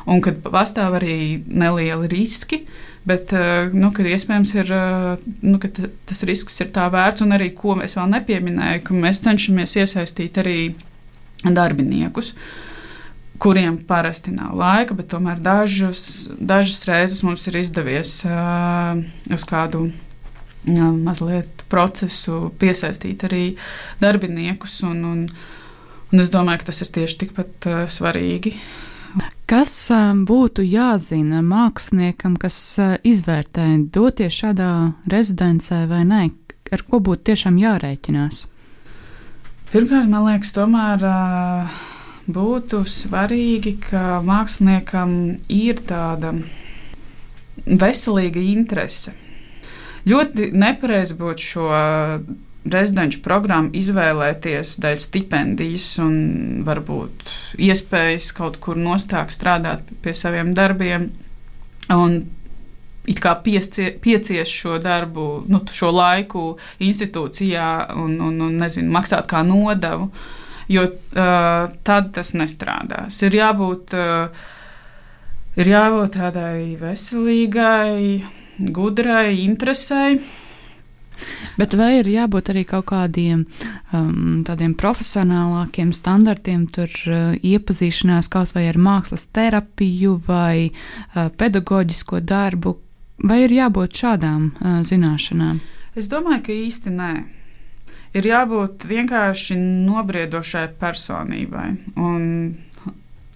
un 0.08 0.24
kad 0.24 0.40
pastāv 0.46 1.02
arī 1.02 1.18
nelieli 1.52 2.16
riski. 2.16 2.64
Uh, 2.64 2.95
Bet 3.06 3.30
eh, 3.38 3.70
nu, 3.74 3.92
iespējams, 3.94 4.52
ir, 4.58 4.72
eh, 4.74 5.26
nu, 5.46 5.60
tas 6.10 6.24
risks 6.26 6.58
ir 6.64 6.72
tā 6.74 6.88
vērts, 6.94 7.22
un 7.22 7.36
arī 7.38 7.52
ko 7.54 7.78
es 7.86 7.94
vēl 7.98 8.10
nepieminēju, 8.16 8.86
ka 8.88 8.98
mēs 8.98 9.22
cenšamies 9.26 9.76
iesaistīt 9.84 10.40
arī 10.42 10.60
darbiniekus. 11.46 12.34
Kuriem 13.42 13.78
parasti 13.86 14.32
nav 14.34 14.56
laika, 14.58 14.96
bet 14.98 15.12
tomēr 15.12 15.42
dažus, 15.44 16.32
dažas 16.40 16.86
reizes 16.90 17.22
mums 17.28 17.44
ir 17.52 17.60
izdevies 17.60 18.22
uh, 18.26 18.96
uz 19.36 19.44
kādu 19.46 19.90
uh, 19.90 20.94
mazliet 20.96 21.66
procesu 21.70 22.54
piesaistīt 22.62 23.28
arī 23.28 23.44
darbiniekus. 24.00 24.80
Un, 24.88 25.04
un, 25.12 25.22
un 26.16 26.24
es 26.24 26.32
domāju, 26.34 26.64
ka 26.64 26.72
tas 26.72 26.82
ir 26.88 26.94
tieši 26.96 27.20
tikpat 27.26 27.70
uh, 27.70 27.84
svarīgi. 27.92 28.56
Uh, 28.56 28.85
Kas 29.46 29.72
um, 29.94 30.24
būtu 30.26 30.64
jāzina 30.66 31.44
māksliniekam, 31.46 32.34
kas 32.42 32.56
uh, 32.82 32.96
izvērtē 33.06 33.68
doties 33.94 34.34
šādā 34.34 34.70
rezidencē 35.12 35.84
vai 35.92 36.02
nē, 36.10 36.22
ar 36.74 36.84
ko 36.90 36.98
būtu 36.98 37.30
tiešām 37.30 37.60
jārēķinās? 37.62 38.40
Pirmkārt, 39.70 40.10
man 40.10 40.26
liekas, 40.26 40.54
tomēr 40.56 41.06
uh, 41.06 41.84
būtu 42.26 42.82
svarīgi, 42.90 43.76
ka 43.86 44.24
māksliniekam 44.26 45.14
ir 45.54 45.84
tāda 45.94 46.34
veselīga 47.66 48.42
interese. 48.42 49.14
Ļoti 50.10 50.50
nepareizi 50.58 51.20
būtu 51.22 51.46
šo 51.52 51.70
rezidenču 52.66 53.22
programmu 53.26 53.74
izvēlēties 53.78 54.76
dēļ 54.82 54.98
stipendijas 55.00 55.88
un 56.02 56.16
varbūt 56.66 57.30
iespējas 57.62 58.32
kaut 58.36 58.58
kur 58.64 58.80
nostāk 58.80 59.34
strādāt 59.34 59.86
pie 60.02 60.16
saviem 60.18 60.54
darbiem. 60.58 61.12
Un 61.94 62.24
it 63.06 63.22
kā 63.22 63.36
piecie, 63.46 63.92
piecies 64.02 64.50
šo 64.50 64.80
darbu, 64.82 65.46
nu, 65.52 65.62
šo 65.70 65.92
laiku 65.94 66.46
institūcijā 66.82 67.70
un, 68.02 68.18
un, 68.18 68.42
un 68.48 68.58
nezinu, 68.58 68.90
maksāt 68.96 69.30
kā 69.30 69.44
nodevu, 69.46 70.10
jo 70.74 70.88
uh, 70.90 71.68
tad 71.86 72.10
tas 72.16 72.34
nestrādās. 72.34 73.22
Ir 73.28 73.38
jābūt, 73.38 73.94
uh, 73.94 74.48
ir 75.62 75.70
jābūt 75.70 76.18
tādai 76.18 76.74
veselīgai, 76.82 78.26
gudrai, 78.74 79.44
interesei 79.44 80.18
Bet 81.60 81.76
vai 81.78 82.00
ir 82.00 82.10
jābūt 82.10 82.52
arī 82.54 82.66
kaut 82.68 82.88
kādiem 82.92 83.46
um, 83.94 84.44
tādiem 84.48 84.76
profesionālākiem 84.80 85.94
standartiem, 85.96 86.66
tur 86.72 86.92
uh, 87.10 87.36
iepazīšanās 87.40 88.30
kaut 88.34 88.56
vai 88.56 88.68
ar 88.72 88.80
mākslas 88.82 89.28
terapiju 89.36 90.18
vai 90.28 90.72
uh, 90.72 91.30
pedagoģisko 91.38 92.22
darbu, 92.26 92.78
vai 93.24 93.44
ir 93.46 93.56
jābūt 93.56 94.04
šādām 94.04 94.52
uh, 94.52 94.78
zināšanām? 94.88 95.64
Es 95.96 96.12
domāju, 96.12 96.44
ka 96.48 96.56
īsti 96.56 96.92
nē. 96.92 97.14
Ir 98.16 98.28
jābūt 98.30 98.86
vienkārši 98.88 99.58
nobriedošai 99.60 100.70
personībai. 100.80 101.70
Un 102.00 102.24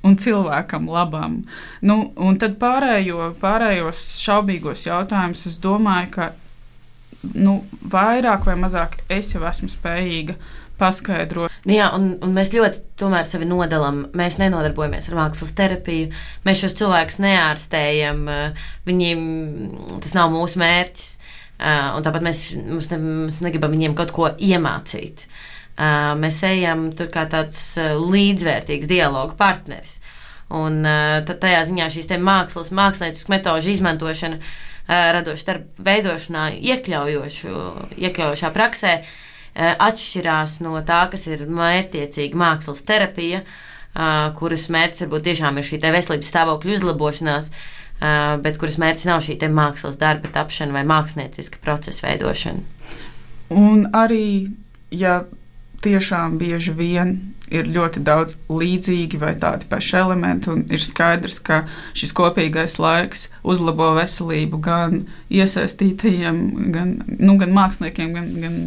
un 0.04 0.16
cilvēkam 0.20 0.88
labam. 0.90 1.42
Nu, 1.84 2.12
un 2.16 2.38
tad 2.40 2.58
pārējo, 2.62 3.34
pārējos 3.42 4.04
šaubīgos 4.24 4.86
jautājumus 4.88 5.46
es 5.50 5.60
domāju, 5.64 6.12
ka 6.16 6.30
nu, 7.36 7.60
vairāk 7.92 8.48
vai 8.48 8.56
mazāk 8.60 9.00
es 9.12 9.34
jau 9.34 9.44
esmu 9.48 9.70
spējīga 9.72 10.38
paskaidrot. 10.80 11.54
Nu 11.68 11.76
jā, 11.76 11.90
un, 11.96 12.14
un 12.24 12.34
mēs 12.36 12.54
ļoti 12.54 13.10
sevi 13.28 13.48
nodalām. 13.50 14.06
Mēs 14.18 14.40
nenodarbojamies 14.40 15.10
ar 15.10 15.18
mākslas 15.20 15.52
terapiju. 15.58 16.14
Mēs 16.48 16.64
šos 16.64 16.78
cilvēkus 16.80 17.20
neārstējam. 17.24 18.24
Viņiem 18.88 19.24
tas 20.04 20.16
nav 20.16 20.32
mūsu 20.34 20.62
mērķis. 20.62 21.10
Un 21.60 22.06
tāpat 22.06 22.24
mēs, 22.24 22.46
mēs, 22.56 22.88
ne, 22.94 23.02
mēs 23.04 23.42
negribam 23.44 23.76
viņiem 23.76 23.98
kaut 24.00 24.14
ko 24.16 24.30
iemācīt. 24.40 25.26
Mēs 26.20 26.40
ejam 26.48 26.90
tur 26.96 27.12
kā 27.12 27.26
tāds 27.32 27.74
līdzvērtīgs 27.80 28.88
dialogu 28.88 29.36
partneris. 29.40 30.00
Un 30.56 30.82
tad 31.28 31.38
tajā 31.44 31.66
ziņā 31.68 31.92
šīs 31.94 32.10
mākslas, 32.24 32.72
mākslinieckas 32.74 33.28
metožu 33.30 33.76
izmantošana 33.76 34.40
radošu 34.90 35.46
darbu 35.48 35.86
veidošanā, 35.86 36.46
iekļaujošu, 36.58 37.56
iekļaujošā 37.98 38.52
praksē, 38.56 38.94
atšķirās 39.60 40.60
no 40.66 40.78
tā, 40.88 41.04
kas 41.12 41.28
ir 41.30 41.46
mērķtiecīga 41.50 42.40
mākslas 42.40 42.82
terapija, 42.88 43.44
kuras 44.40 44.68
mērķis 44.72 45.06
varbūt 45.06 45.28
tiešām 45.30 45.60
ir 45.60 45.68
šī 45.68 45.82
veselības 45.84 46.32
stāvokļa 46.34 46.76
uzlabošanās, 46.78 47.52
bet 48.46 48.60
kuras 48.62 48.80
mērķis 48.82 49.10
nav 49.10 49.24
šī 49.26 49.38
mākslas 49.54 50.00
darba 50.00 50.32
tapšana 50.34 50.78
vai 50.78 50.86
mākslinieciska 50.88 51.62
procesa 51.62 52.08
veidošana. 52.08 52.64
Un 53.50 53.88
arī, 53.98 54.52
ja 54.94 55.24
tiešām 55.84 56.38
bieži 56.40 56.74
vien 56.76 57.14
ir 57.50 57.70
ļoti 57.72 58.04
daudz 58.06 58.38
līdzīgi 58.52 59.20
vai 59.22 59.34
tādi 59.40 59.68
paši 59.70 59.96
elementi, 60.02 60.52
un 60.54 60.66
ir 60.70 60.84
skaidrs, 60.84 61.40
ka 61.42 61.64
šis 61.98 62.14
kopīgais 62.18 62.78
laiks 62.82 63.28
uzlabo 63.44 63.92
veselību 63.98 64.60
gan 64.64 65.02
iesaistītajiem, 65.34 66.44
gan, 66.76 66.94
nu, 67.18 67.38
gan 67.42 67.56
māksliniekiem, 67.56 68.14
gan, 68.18 68.30
gan 68.44 68.60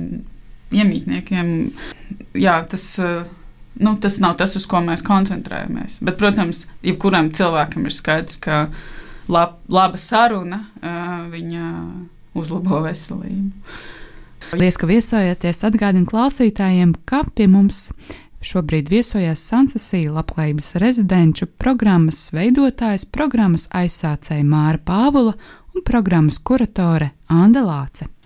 iemītniekiem. 0.73 1.53
Jā, 2.39 2.57
tas, 2.69 2.89
nu, 3.79 3.95
tas 4.03 4.19
nav 4.25 4.37
tas, 4.41 4.57
uz 4.59 4.67
ko 4.69 4.83
mēs 4.85 5.05
koncentrējamies. 5.07 6.01
Bet, 6.03 6.19
protams, 6.21 6.67
jebkuram 6.87 7.31
cilvēkam 7.37 7.87
ir 7.87 7.97
skaidrs, 7.97 8.41
ka 8.43 8.65
lab, 9.31 9.61
laba 9.71 10.01
saruna 10.01 10.65
viņa 11.33 11.73
uzlabo 12.39 12.83
veselību. 12.89 13.53
Paldies, 14.53 14.77
ka 14.77 14.85
viesojāties. 14.85 15.63
Atgādinu 15.65 16.05
klausītājiem, 16.11 16.91
ka 17.09 17.23
pie 17.33 17.47
mums 17.49 17.87
šobrīd 18.45 18.91
viesojās 18.93 19.47
Sansasīla 19.49 20.19
labklājības 20.19 20.75
rezidenču 20.83 21.49
programmas 21.57 22.21
veidotājs, 22.37 23.09
programmas 23.09 23.65
aizsācēja 23.73 24.45
Māra 24.45 24.77
Pāvula 24.77 25.39
un 25.73 25.87
programmas 25.89 26.37
kuratore 26.37 27.15
Anda 27.33 27.65
Lāce. 27.65 28.13